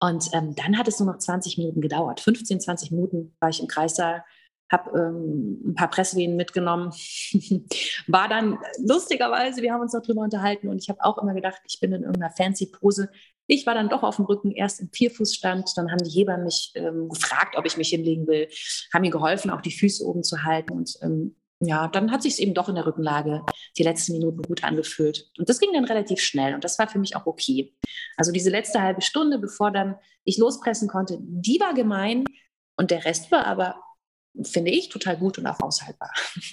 [0.00, 2.20] Und ähm, dann hat es nur noch 20 Minuten gedauert.
[2.20, 4.24] 15, 20 Minuten war ich im Kreissaal,
[4.70, 6.92] habe ähm, ein paar Presswehen mitgenommen.
[8.06, 11.60] war dann lustigerweise, wir haben uns noch drüber unterhalten und ich habe auch immer gedacht,
[11.68, 13.10] ich bin in irgendeiner fancy Pose.
[13.46, 16.72] Ich war dann doch auf dem Rücken, erst im Vierfußstand, dann haben die Hebammen mich
[16.76, 18.48] ähm, gefragt, ob ich mich hinlegen will,
[18.94, 22.34] haben mir geholfen, auch die Füße oben zu halten und ähm, ja, dann hat sich
[22.34, 23.44] es eben doch in der Rückenlage
[23.76, 25.30] die letzten Minuten gut angefühlt.
[25.38, 27.74] Und das ging dann relativ schnell und das war für mich auch okay.
[28.16, 32.24] Also diese letzte halbe Stunde, bevor dann ich lospressen konnte, die war gemein
[32.76, 33.82] und der Rest war aber,
[34.42, 36.10] finde ich, total gut und auch aushaltbar.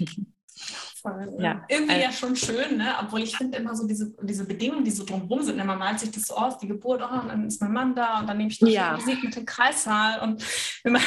[1.01, 1.63] Voll, ja.
[1.69, 2.95] Irgendwie also, ja schon schön, ne?
[2.99, 5.57] obwohl ich finde immer so diese, diese Bedingungen, die so drumherum sind.
[5.57, 5.63] Ne?
[5.63, 8.19] Man malt sich das so aus, die Geburt, oh, und dann ist mein Mann da
[8.19, 8.93] und dann nehme ich noch ja.
[8.93, 10.43] Musik mit dem Kreissaal und
[10.83, 11.05] wir machen,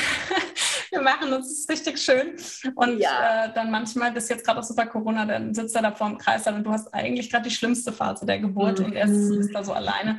[1.00, 2.34] wir machen uns das richtig schön.
[2.74, 3.46] Und ja.
[3.46, 6.18] äh, dann manchmal, das jetzt gerade auch super Corona, dann sitzt er da vor dem
[6.18, 8.86] Kreissaal und du hast eigentlich gerade die schlimmste Phase der Geburt mhm.
[8.86, 10.18] und er ist, ist da so alleine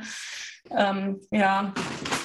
[0.70, 1.72] ähm, ja,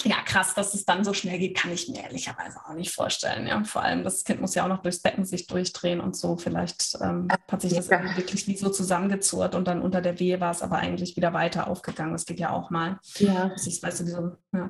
[0.04, 3.47] ja, krass, dass es dann so schnell geht, kann ich mir ehrlicherweise auch nicht vorstellen.
[3.47, 6.38] Ja, vor allem das Kind muss ja auch noch durchs Becken sich durchdrehen und so.
[6.38, 8.15] Vielleicht ähm, hat sich das ja.
[8.15, 11.67] wirklich wie so zusammengezurrt und dann unter der Wehe war es aber eigentlich wieder weiter
[11.67, 12.13] aufgegangen.
[12.13, 13.00] Das geht ja auch mal.
[13.17, 13.50] Ja.
[13.50, 14.69] Das ist, weißt du, so, ja.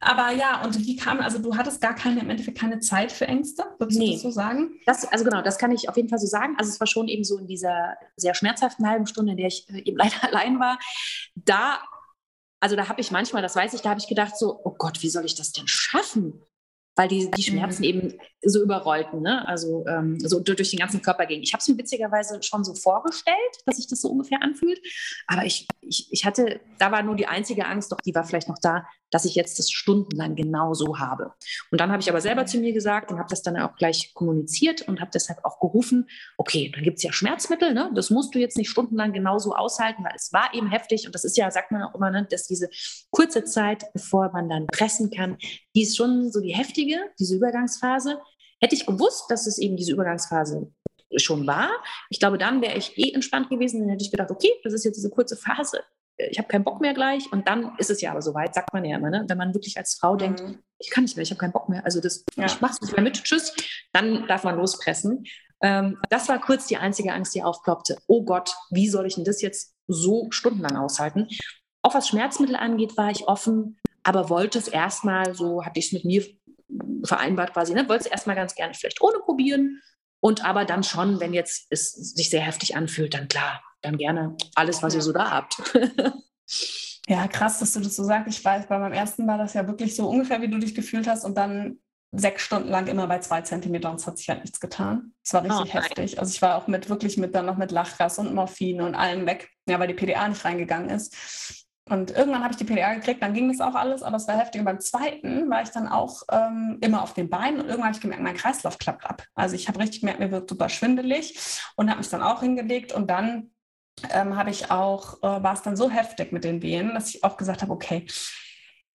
[0.00, 3.26] Aber ja, und wie kam, also du hattest gar keine, im Endeffekt keine Zeit für
[3.26, 4.06] Ängste, würdest nee.
[4.06, 4.70] du das so sagen?
[4.86, 6.54] Das, also genau, das kann ich auf jeden Fall so sagen.
[6.58, 9.68] Also es war schon eben so in dieser sehr schmerzhaften halben Stunde, in der ich
[9.70, 10.78] äh, eben leider allein war.
[11.34, 11.78] Da
[12.60, 15.02] also da habe ich manchmal, das weiß ich, da habe ich gedacht so, oh Gott,
[15.02, 16.42] wie soll ich das denn schaffen?
[16.96, 17.88] Weil die, die Schmerzen mhm.
[17.88, 19.46] eben so überrollten, ne?
[19.46, 21.44] also ähm, so durch den ganzen Körper gingen.
[21.44, 24.80] Ich habe es mir witzigerweise schon so vorgestellt, dass sich das so ungefähr anfühlt.
[25.28, 28.48] Aber ich, ich, ich hatte, da war nur die einzige Angst, doch die war vielleicht
[28.48, 31.32] noch da, dass ich jetzt das stundenlang genau so habe.
[31.70, 34.12] Und dann habe ich aber selber zu mir gesagt und habe das dann auch gleich
[34.14, 37.90] kommuniziert und habe deshalb auch gerufen, okay, dann gibt es ja Schmerzmittel, ne?
[37.94, 41.24] das musst du jetzt nicht stundenlang genauso aushalten, weil es war eben heftig und das
[41.24, 42.68] ist ja, sagt man auch immer, ne, dass diese
[43.10, 45.38] kurze Zeit, bevor man dann pressen kann,
[45.74, 48.20] die ist schon so die heftige, diese Übergangsphase.
[48.60, 50.72] Hätte ich gewusst, dass es eben diese Übergangsphase
[51.16, 51.70] schon war,
[52.10, 54.84] ich glaube, dann wäre ich eh entspannt gewesen, dann hätte ich gedacht, okay, das ist
[54.84, 55.80] jetzt diese kurze Phase,
[56.18, 58.84] ich habe keinen Bock mehr gleich und dann ist es ja aber soweit, sagt man
[58.84, 59.24] ja immer, ne?
[59.28, 60.18] wenn man wirklich als Frau mhm.
[60.18, 60.42] denkt,
[60.78, 62.46] ich kann nicht mehr, ich habe keinen Bock mehr, also das, ja.
[62.46, 63.54] ich mach's nicht mehr mit, tschüss,
[63.92, 65.24] dann darf man lospressen.
[65.60, 67.98] Ähm, das war kurz die einzige Angst, die aufploppte.
[68.06, 71.28] Oh Gott, wie soll ich denn das jetzt so stundenlang aushalten?
[71.82, 75.92] Auch was Schmerzmittel angeht, war ich offen, aber wollte es erstmal, so hatte ich es
[75.92, 76.24] mit mir
[77.04, 77.88] vereinbart quasi, ne?
[77.88, 79.80] wollte es erstmal ganz gerne vielleicht ohne probieren
[80.20, 84.36] und aber dann schon, wenn jetzt es sich sehr heftig anfühlt, dann klar, dann gerne
[84.54, 85.56] alles, was ihr so da habt.
[87.08, 88.36] ja, krass, dass du das so sagst.
[88.36, 91.06] Ich weiß, bei meinem ersten war das ja wirklich so ungefähr, wie du dich gefühlt
[91.06, 91.78] hast und dann
[92.12, 95.12] sechs Stunden lang immer bei zwei Zentimetern und es hat sich halt nichts getan.
[95.22, 96.18] Es war richtig oh, heftig.
[96.18, 99.26] Also ich war auch mit wirklich mit dann noch mit Lachgas und Morphin und allem
[99.26, 101.66] weg, ja, weil die PDA nicht reingegangen ist.
[101.88, 104.38] Und irgendwann habe ich die PDA gekriegt, dann ging das auch alles, aber es war
[104.38, 104.60] heftig.
[104.60, 107.94] Und beim zweiten war ich dann auch ähm, immer auf den Beinen und irgendwann habe
[107.94, 109.24] ich gemerkt, mein Kreislauf klappt ab.
[109.34, 111.38] Also ich habe richtig gemerkt, mir wird super schwindelig
[111.76, 113.50] und habe mich dann auch hingelegt und dann
[114.10, 117.24] ähm, habe ich auch, äh, war es dann so heftig mit den Wehen, dass ich
[117.24, 118.06] auch gesagt habe, okay,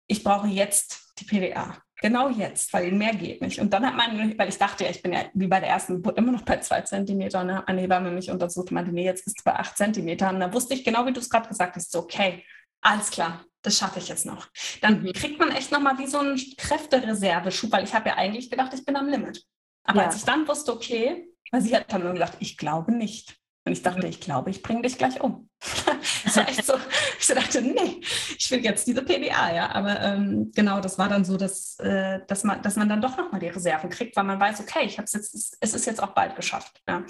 [0.07, 1.76] ich brauche jetzt die PDA.
[2.03, 3.61] Genau jetzt, weil mehr geht nicht.
[3.61, 5.95] Und dann hat man, weil ich dachte ja, ich bin ja wie bei der ersten
[5.95, 9.38] Geburt immer noch bei zwei Zentimetern, hat meine Hebamme mich untersucht meinte, nee, jetzt bist
[9.38, 10.34] du bei acht Zentimetern.
[10.34, 12.45] Und da wusste ich genau, wie du es gerade gesagt hast, okay,
[12.82, 14.48] alles klar, das schaffe ich jetzt noch.
[14.80, 15.12] Dann mhm.
[15.12, 18.84] kriegt man echt nochmal wie so einen Kräftereserveschub, weil ich habe ja eigentlich gedacht, ich
[18.84, 19.44] bin am Limit.
[19.84, 20.06] Aber ja.
[20.06, 23.38] als ich dann wusste, okay, weil sie hat dann nur gesagt, ich glaube nicht.
[23.64, 25.48] Und ich dachte, ich glaube, ich bringe dich gleich um.
[26.24, 26.74] das war echt so,
[27.20, 28.00] ich dachte, nee,
[28.36, 29.70] ich will jetzt diese PDA, ja.
[29.70, 33.16] Aber ähm, genau, das war dann so, dass, äh, dass, man, dass man dann doch
[33.16, 36.14] nochmal die Reserven kriegt, weil man weiß, okay, ich hab's jetzt, es ist jetzt auch
[36.14, 36.82] bald geschafft.
[36.88, 37.04] Ja.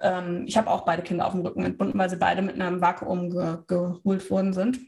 [0.00, 2.80] Ähm, ich habe auch beide Kinder auf dem Rücken entbunden, weil sie beide mit einem
[2.80, 4.78] Vakuum ge geholt worden sind.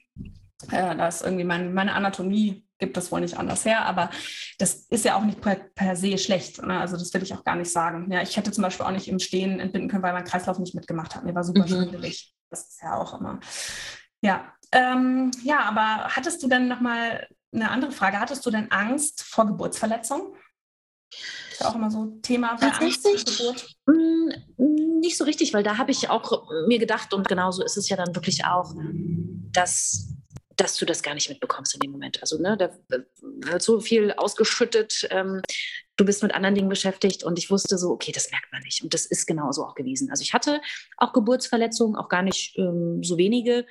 [0.70, 4.10] Äh, da ist irgendwie mein, meine Anatomie gibt das wohl nicht anders her, aber
[4.58, 6.62] das ist ja auch nicht per, per se schlecht.
[6.62, 6.78] Ne?
[6.78, 8.10] Also das will ich auch gar nicht sagen.
[8.10, 10.74] Ja, ich hätte zum Beispiel auch nicht im Stehen entbinden können, weil mein Kreislauf nicht
[10.74, 11.24] mitgemacht hat.
[11.24, 11.68] Mir war super mhm.
[11.68, 12.34] schwindelig.
[12.50, 13.40] Das ist ja auch immer.
[14.20, 18.20] Ja, ähm, ja, aber hattest du denn nochmal eine andere Frage?
[18.20, 20.34] Hattest du denn Angst vor Geburtsverletzungen?
[21.56, 23.06] ist ja auch immer so Thema bei Angst
[23.86, 27.88] mm, Nicht so richtig, weil da habe ich auch mir gedacht, und genauso ist es
[27.88, 28.74] ja dann wirklich auch,
[29.52, 30.14] dass
[30.57, 32.20] dass du das gar nicht mitbekommst in dem Moment.
[32.22, 35.42] Also ne, da wird so viel ausgeschüttet, ähm,
[35.96, 38.82] du bist mit anderen Dingen beschäftigt und ich wusste so, okay, das merkt man nicht.
[38.82, 40.11] Und das ist genauso auch gewesen.
[40.11, 40.61] Also ich hatte
[40.96, 43.66] auch Geburtsverletzungen, auch gar nicht ähm, so wenige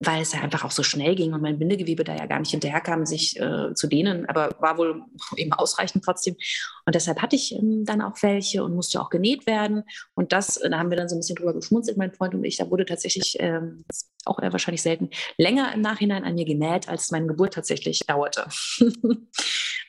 [0.00, 2.50] weil es ja einfach auch so schnell ging und mein Bindegewebe da ja gar nicht
[2.50, 5.02] hinterherkam, sich äh, zu dehnen, aber war wohl
[5.36, 6.36] eben ausreichend trotzdem.
[6.84, 9.84] Und deshalb hatte ich ähm, dann auch welche und musste auch genäht werden.
[10.14, 12.44] Und das, äh, da haben wir dann so ein bisschen drüber geschmunzelt, mein Freund und
[12.44, 12.56] ich.
[12.56, 13.84] Da wurde tatsächlich, ähm,
[14.26, 18.46] auch eher wahrscheinlich selten, länger im Nachhinein an mir genäht, als meine Geburt tatsächlich dauerte.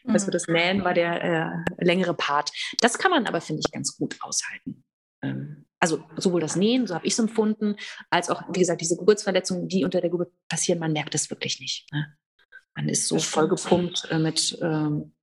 [0.06, 2.52] also das Nähen war der äh, längere Part.
[2.80, 4.84] Das kann man aber, finde ich, ganz gut aushalten.
[5.22, 7.76] Ähm, also sowohl das Nähen, so habe ich es empfunden,
[8.10, 11.60] als auch, wie gesagt, diese Geburtsverletzungen, die unter der Geburt passieren, man merkt es wirklich
[11.60, 11.92] nicht.
[11.92, 12.18] Ne?
[12.76, 15.14] Man ist so vollgepumpt äh, mit ähm,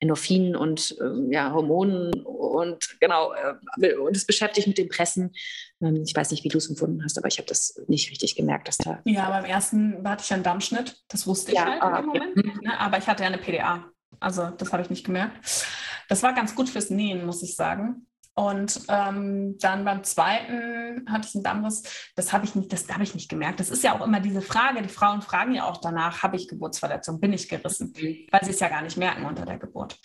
[0.00, 3.32] Endorphinen und ähm, ja, Hormonen und genau,
[3.80, 5.34] äh, und es beschäftigt mit dem Pressen.
[5.80, 8.36] Ähm, ich weiß nicht, wie du es empfunden hast, aber ich habe das nicht richtig
[8.36, 9.00] gemerkt, dass da.
[9.04, 12.06] Ja, beim ersten hatte ich einen Dammschnitt, das wusste ich ja, halt ah, in dem
[12.06, 12.36] Moment.
[12.36, 12.70] Ja.
[12.70, 12.80] Ne?
[12.80, 13.90] Aber ich hatte ja eine PDA.
[14.20, 15.66] Also das habe ich nicht gemerkt.
[16.08, 18.06] Das war ganz gut fürs Nähen, muss ich sagen.
[18.38, 21.82] Und ähm, dann beim zweiten hatte ich einen Dammriss.
[22.14, 23.58] Das habe ich nicht, das habe ich nicht gemerkt.
[23.58, 24.80] Das ist ja auch immer diese Frage.
[24.80, 27.18] Die Frauen fragen ja auch danach: Habe ich Geburtsverletzung?
[27.18, 27.92] Bin ich gerissen?
[28.30, 29.98] Weil sie es ja gar nicht merken unter der Geburt.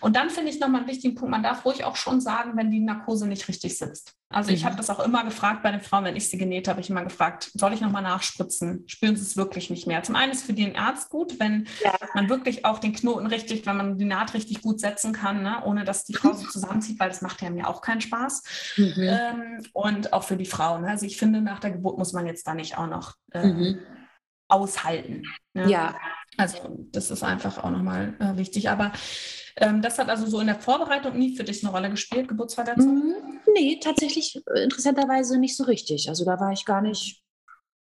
[0.00, 1.30] Und dann finde ich nochmal einen wichtigen Punkt.
[1.30, 4.18] Man darf ruhig auch schon sagen, wenn die Narkose nicht richtig sitzt.
[4.30, 4.78] Also ich habe mhm.
[4.78, 7.50] das auch immer gefragt bei den Frauen, wenn ich sie genäht habe, ich immer gefragt,
[7.54, 8.84] soll ich nochmal nachspritzen?
[8.86, 10.02] Spüren sie es wirklich nicht mehr?
[10.02, 11.94] Zum einen ist für den Arzt gut, wenn ja.
[12.12, 15.62] man wirklich auch den Knoten richtig, wenn man die Naht richtig gut setzen kann, ne?
[15.64, 18.42] ohne dass die Frau so zusammenzieht, weil das macht ja mir auch keinen Spaß.
[18.76, 18.94] Mhm.
[18.98, 20.84] Ähm, und auch für die Frauen.
[20.84, 23.78] Also ich finde, nach der Geburt muss man jetzt da nicht auch noch äh, mhm.
[24.48, 25.22] aushalten.
[25.54, 25.70] Ne?
[25.70, 25.94] Ja.
[26.36, 28.70] Also das ist einfach auch nochmal äh, wichtig.
[28.70, 28.92] Aber
[29.56, 32.94] ähm, das hat also so in der Vorbereitung nie für dich eine Rolle gespielt, Geburtsverletzung?
[32.94, 33.40] Mhm.
[33.54, 36.08] Nee, tatsächlich äh, interessanterweise nicht so richtig.
[36.08, 37.22] Also da war ich gar nicht,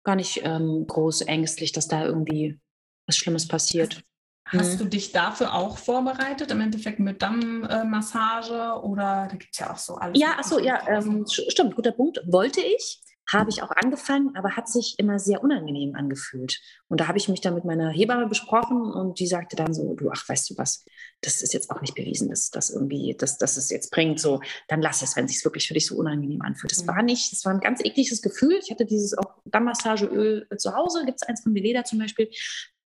[0.04, 2.60] gar nicht ähm, groß ängstlich, dass da irgendwie
[3.08, 4.04] was Schlimmes passiert.
[4.46, 4.78] Hast mhm.
[4.80, 9.78] du dich dafür auch vorbereitet, im Endeffekt mit Dammmassage oder da gibt es ja auch
[9.78, 10.20] so alles?
[10.20, 12.20] Ja, achso, ja, ähm, stimmt, guter Punkt.
[12.26, 16.60] Wollte ich, habe ich auch angefangen, aber hat sich immer sehr unangenehm angefühlt.
[16.90, 19.94] Und da habe ich mich dann mit meiner Hebamme besprochen und die sagte dann so,
[19.94, 20.84] du, ach, weißt du was,
[21.22, 24.42] das ist jetzt auch nicht bewiesen, dass das irgendwie, dass, dass es jetzt bringt, so,
[24.68, 26.72] dann lass es, wenn es sich wirklich für dich so unangenehm anfühlt.
[26.72, 26.88] Das mhm.
[26.88, 28.60] war nicht, das war ein ganz ekliges Gefühl.
[28.62, 32.30] Ich hatte dieses auch Dammmassageöl zu Hause, gibt es eins von Veleda zum Beispiel.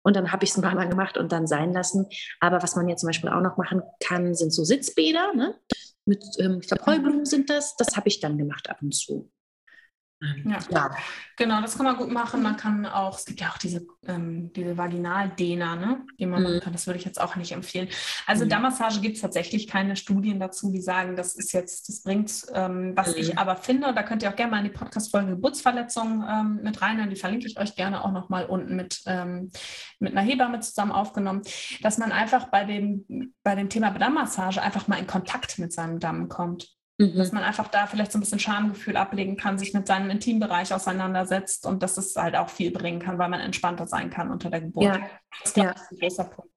[0.04, 2.08] Und dann habe ich es ein paar Mal gemacht und dann sein lassen.
[2.40, 5.34] Aber was man jetzt zum Beispiel auch noch machen kann, sind so Sitzbäder.
[5.34, 5.56] Ne?
[6.06, 7.76] Mit, ähm, ich glaube, Heublumen sind das.
[7.78, 9.32] Das habe ich dann gemacht ab und zu.
[10.24, 10.60] Ähm, ja.
[10.70, 10.92] ja.
[11.38, 12.42] genau, das kann man gut machen.
[12.42, 16.48] Man kann auch, es gibt ja auch diese, ähm, diese Vaginaldehner, ne, die man mhm.
[16.48, 16.74] machen kann.
[16.74, 17.90] Das würde ich jetzt auch nicht empfehlen.
[18.26, 18.50] Also mhm.
[18.50, 22.94] Darmmassage gibt es tatsächlich keine Studien dazu, die sagen, das ist jetzt, das bringt, ähm,
[22.96, 23.22] was mhm.
[23.22, 26.82] ich aber finde, da könnt ihr auch gerne mal in die Podcast-Folge Geburtsverletzungen ähm, mit
[26.82, 29.52] rein, die verlinke ich euch gerne auch nochmal unten mit, ähm,
[30.00, 31.42] mit einer Hebamme zusammen aufgenommen,
[31.82, 36.00] dass man einfach bei dem, bei dem Thema Darmmassage einfach mal in Kontakt mit seinem
[36.00, 36.70] Damm kommt.
[36.98, 37.16] Mhm.
[37.18, 40.74] Dass man einfach da vielleicht so ein bisschen Schamgefühl ablegen kann, sich mit seinem Intimbereich
[40.74, 44.50] auseinandersetzt und dass es halt auch viel bringen kann, weil man entspannter sein kann unter
[44.50, 44.86] der Geburt.
[44.86, 45.10] Ja.
[45.44, 45.72] Das ja.
[45.72, 46.54] ist ein großer Punkt.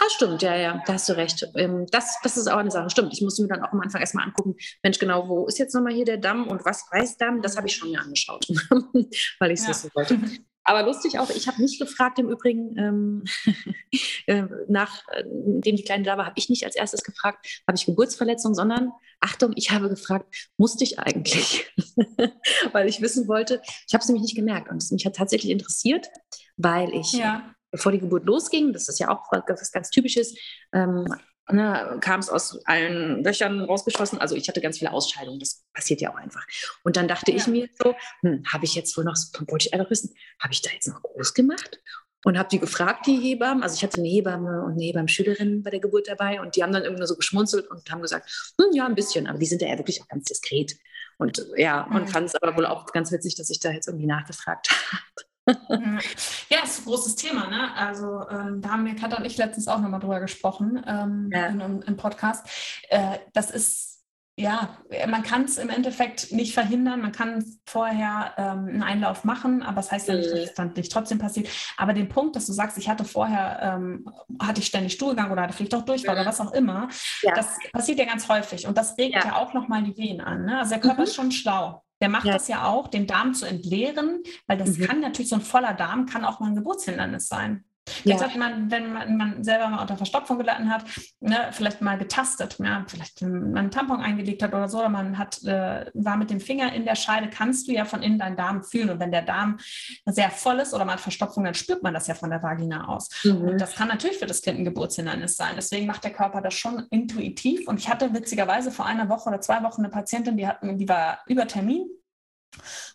[0.00, 1.46] Ah, stimmt, ja, ja, da hast du recht.
[1.54, 2.90] Ähm, das, das ist auch eine Sache.
[2.90, 5.74] Stimmt, ich musste mir dann auch am Anfang erstmal angucken, Mensch, genau, wo ist jetzt
[5.74, 7.42] nochmal hier der Damm und was weiß Damm?
[7.42, 8.46] Das habe ich schon mir angeschaut,
[9.38, 9.68] weil ich es ja.
[9.68, 10.18] wissen wollte.
[10.64, 13.24] Aber lustig auch, ich habe nicht gefragt im Übrigen, ähm,
[14.26, 17.86] äh, nachdem äh, die Kleine da war, habe ich nicht als erstes gefragt, habe ich
[17.86, 18.90] Geburtsverletzung, sondern
[19.20, 21.70] Achtung, ich habe gefragt, musste ich eigentlich?
[22.72, 25.52] weil ich wissen wollte, ich habe es nämlich nicht gemerkt und es mich hat tatsächlich
[25.52, 26.08] interessiert,
[26.56, 27.54] weil ich, ja.
[27.70, 30.34] bevor die Geburt losging, das ist ja auch was ganz Typisches,
[30.72, 31.06] ähm,
[31.50, 34.20] ne, kam es aus allen Löchern rausgeschossen.
[34.20, 36.46] Also ich hatte ganz viele Ausscheidungen, das passiert ja auch einfach.
[36.82, 37.36] Und dann dachte ja.
[37.36, 39.16] ich mir so, hm, habe ich jetzt wohl noch,
[39.48, 41.80] wollte ich einfach wissen, habe ich da jetzt noch groß gemacht?
[42.26, 43.62] Und habe die gefragt, die Hebammen.
[43.62, 46.72] Also ich hatte eine Hebamme und eine Hebammenschülerin bei der Geburt dabei und die haben
[46.72, 49.76] dann irgendwie so geschmunzelt und haben gesagt, hm, ja, ein bisschen, aber die sind ja
[49.76, 50.74] wirklich auch ganz diskret.
[51.18, 51.96] Und ja, mhm.
[51.96, 55.28] und fand es aber wohl auch ganz witzig, dass ich da jetzt irgendwie nachgefragt habe.
[56.48, 57.48] ja, ist ein großes Thema.
[57.48, 57.74] Ne?
[57.76, 61.46] Also ähm, da haben wir Katha und ich letztens auch nochmal drüber gesprochen ähm, ja.
[61.46, 62.46] in, im Podcast.
[62.88, 63.94] Äh, das ist
[64.36, 67.00] ja, man kann es im Endeffekt nicht verhindern.
[67.00, 70.44] Man kann vorher ähm, einen Einlauf machen, aber das heißt ja nicht, dass mhm.
[70.44, 71.48] es dann nicht trotzdem passiert.
[71.76, 74.10] Aber den Punkt, dass du sagst, ich hatte vorher, ähm,
[74.42, 76.88] hatte ich ständig Stuhlgang oder hatte vielleicht auch Durchfall oder was auch immer,
[77.22, 77.32] ja.
[77.32, 80.46] das passiert ja ganz häufig und das regt ja, ja auch nochmal die Wehen an.
[80.46, 80.58] Ne?
[80.58, 81.04] Also der Körper mhm.
[81.04, 81.83] ist schon schlau.
[82.00, 82.32] Der macht ja.
[82.32, 84.86] das ja auch, den Darm zu entleeren, weil das mhm.
[84.86, 87.64] kann natürlich so ein voller Darm kann auch mal ein Geburtshindernis sein.
[88.04, 88.28] Jetzt ja.
[88.28, 90.84] hat man, wenn man, man, selber mal unter Verstopfung gelitten hat,
[91.20, 95.42] ne, vielleicht mal getastet, ja, vielleicht einen Tampon eingelegt hat oder so, oder man hat,
[95.44, 98.62] äh, war mit dem Finger in der Scheide, kannst du ja von innen deinen Darm
[98.62, 98.90] fühlen.
[98.90, 99.58] Und wenn der Darm
[100.06, 102.88] sehr voll ist oder man hat Verstopfung, dann spürt man das ja von der Vagina
[102.88, 103.08] aus.
[103.24, 103.42] Mhm.
[103.42, 105.52] Und das kann natürlich für das Kind ein Geburtshindernis sein.
[105.56, 107.68] Deswegen macht der Körper das schon intuitiv.
[107.68, 110.88] Und ich hatte witzigerweise vor einer Woche oder zwei Wochen eine Patientin, die, hatten, die
[110.88, 111.86] war über Termin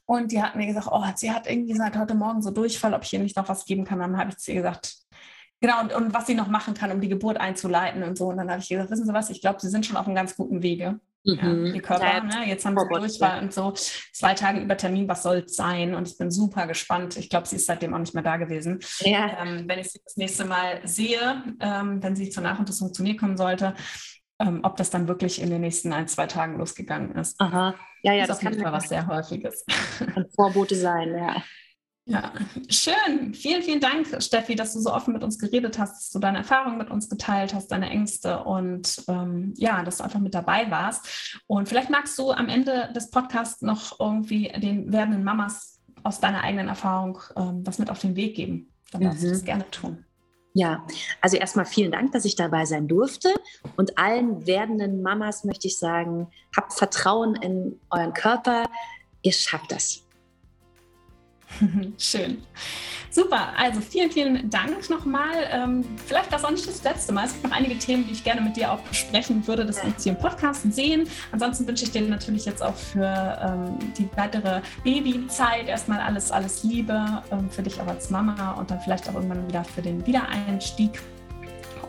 [0.05, 3.03] und die hat mir gesagt, oh, sie hat irgendwie seit heute Morgen so Durchfall, ob
[3.03, 3.99] ich ihr nicht noch was geben kann.
[3.99, 4.95] Dann habe ich zu ihr gesagt,
[5.59, 8.27] genau, und, und, was sie noch machen kann, um die Geburt einzuleiten und so.
[8.27, 10.15] Und dann habe ich gesagt, wissen Sie was, ich glaube, Sie sind schon auf einem
[10.15, 10.99] ganz guten Wege.
[11.25, 11.65] Mhm.
[11.65, 12.47] Ja, die Körper, ja, ne?
[12.47, 13.41] jetzt haben sie Durchfall ja.
[13.41, 13.73] und so.
[14.13, 15.93] Zwei Tage über Termin, was soll es sein?
[15.93, 17.17] Und ich bin super gespannt.
[17.17, 18.79] Ich glaube, sie ist seitdem auch nicht mehr da gewesen.
[19.39, 23.17] Ähm, wenn ich sie das nächste Mal sehe, ähm, wenn sie zur Nachuntersuchung zu mir
[23.17, 23.73] kommen sollte,
[24.39, 27.39] ähm, ob das dann wirklich in den nächsten ein, zwei Tagen losgegangen ist.
[27.39, 27.75] Aha.
[28.03, 29.65] Ja, ja, das, das kann was sehr Häufiges.
[30.15, 31.35] Ein Vorbote sein, ja.
[32.05, 32.33] Ja,
[32.69, 33.35] schön.
[33.35, 36.39] Vielen, vielen Dank, Steffi, dass du so offen mit uns geredet hast, dass du deine
[36.39, 40.71] Erfahrungen mit uns geteilt hast, deine Ängste und ähm, ja, dass du einfach mit dabei
[40.71, 41.39] warst.
[41.45, 46.41] Und vielleicht magst du am Ende des Podcasts noch irgendwie den werdenden Mamas aus deiner
[46.41, 48.73] eigenen Erfahrung ähm, was mit auf den Weg geben.
[48.91, 49.25] Dann darfst mhm.
[49.25, 50.05] du das gerne tun.
[50.53, 50.85] Ja,
[51.21, 53.33] also erstmal vielen Dank, dass ich dabei sein durfte.
[53.77, 58.65] Und allen werdenden Mamas möchte ich sagen, habt Vertrauen in euren Körper.
[59.21, 60.08] Ihr schafft das.
[61.97, 62.43] Schön.
[63.11, 65.49] Super, also vielen, vielen Dank nochmal.
[65.51, 67.25] Ähm, vielleicht das auch nicht das letzte Mal.
[67.25, 69.85] Es gibt noch einige Themen, die ich gerne mit dir auch besprechen würde, dass wir
[69.85, 71.07] uns hier im Podcast sehen.
[71.31, 76.63] Ansonsten wünsche ich dir natürlich jetzt auch für ähm, die weitere Babyzeit erstmal alles, alles
[76.63, 80.05] Liebe ähm, für dich auch als Mama und dann vielleicht auch irgendwann wieder für den
[80.05, 81.01] Wiedereinstieg.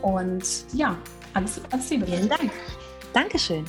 [0.01, 0.43] Und
[0.73, 0.97] ja,
[1.33, 2.07] alles, alles Liebe.
[2.07, 2.51] Vielen Dank.
[3.13, 3.65] Dankeschön.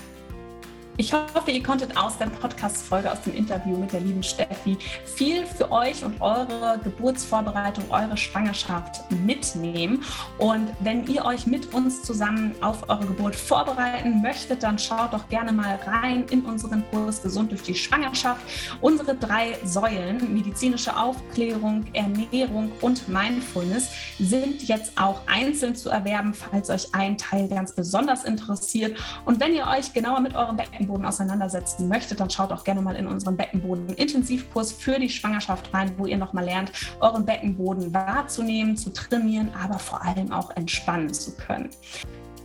[0.98, 4.76] Ich hoffe, ihr konntet aus der Podcast-Folge, aus dem Interview mit der lieben Steffi
[5.06, 10.04] viel für euch und eure Geburtsvorbereitung, eure Schwangerschaft mitnehmen.
[10.36, 15.26] Und wenn ihr euch mit uns zusammen auf eure Geburt vorbereiten möchtet, dann schaut doch
[15.30, 18.42] gerne mal rein in unseren Kurs Gesund durch die Schwangerschaft.
[18.82, 23.88] Unsere drei Säulen, medizinische Aufklärung, Ernährung und Mindfulness,
[24.18, 28.98] sind jetzt auch einzeln zu erwerben, falls euch ein Teil ganz besonders interessiert.
[29.24, 32.82] Und wenn ihr euch genauer mit eurem Becken Beckenboden auseinandersetzen möchtet, dann schaut auch gerne
[32.82, 38.76] mal in unseren Beckenboden-Intensivkurs für die Schwangerschaft rein, wo ihr nochmal lernt, euren Beckenboden wahrzunehmen,
[38.76, 41.70] zu trainieren, aber vor allem auch entspannen zu können.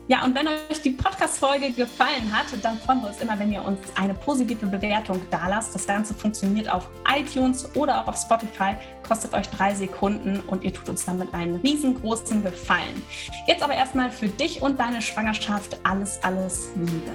[0.10, 3.62] Ja, und wenn euch die Podcast-Folge gefallen hat, dann freuen wir uns immer, wenn ihr
[3.62, 5.76] uns eine positive Bewertung da lasst.
[5.76, 8.76] Das Ganze funktioniert auf iTunes oder auch auf Spotify,
[9.06, 13.04] kostet euch drei Sekunden und ihr tut uns damit einen riesengroßen Gefallen.
[13.48, 17.12] Jetzt aber erstmal für dich und deine Schwangerschaft alles, alles Liebe.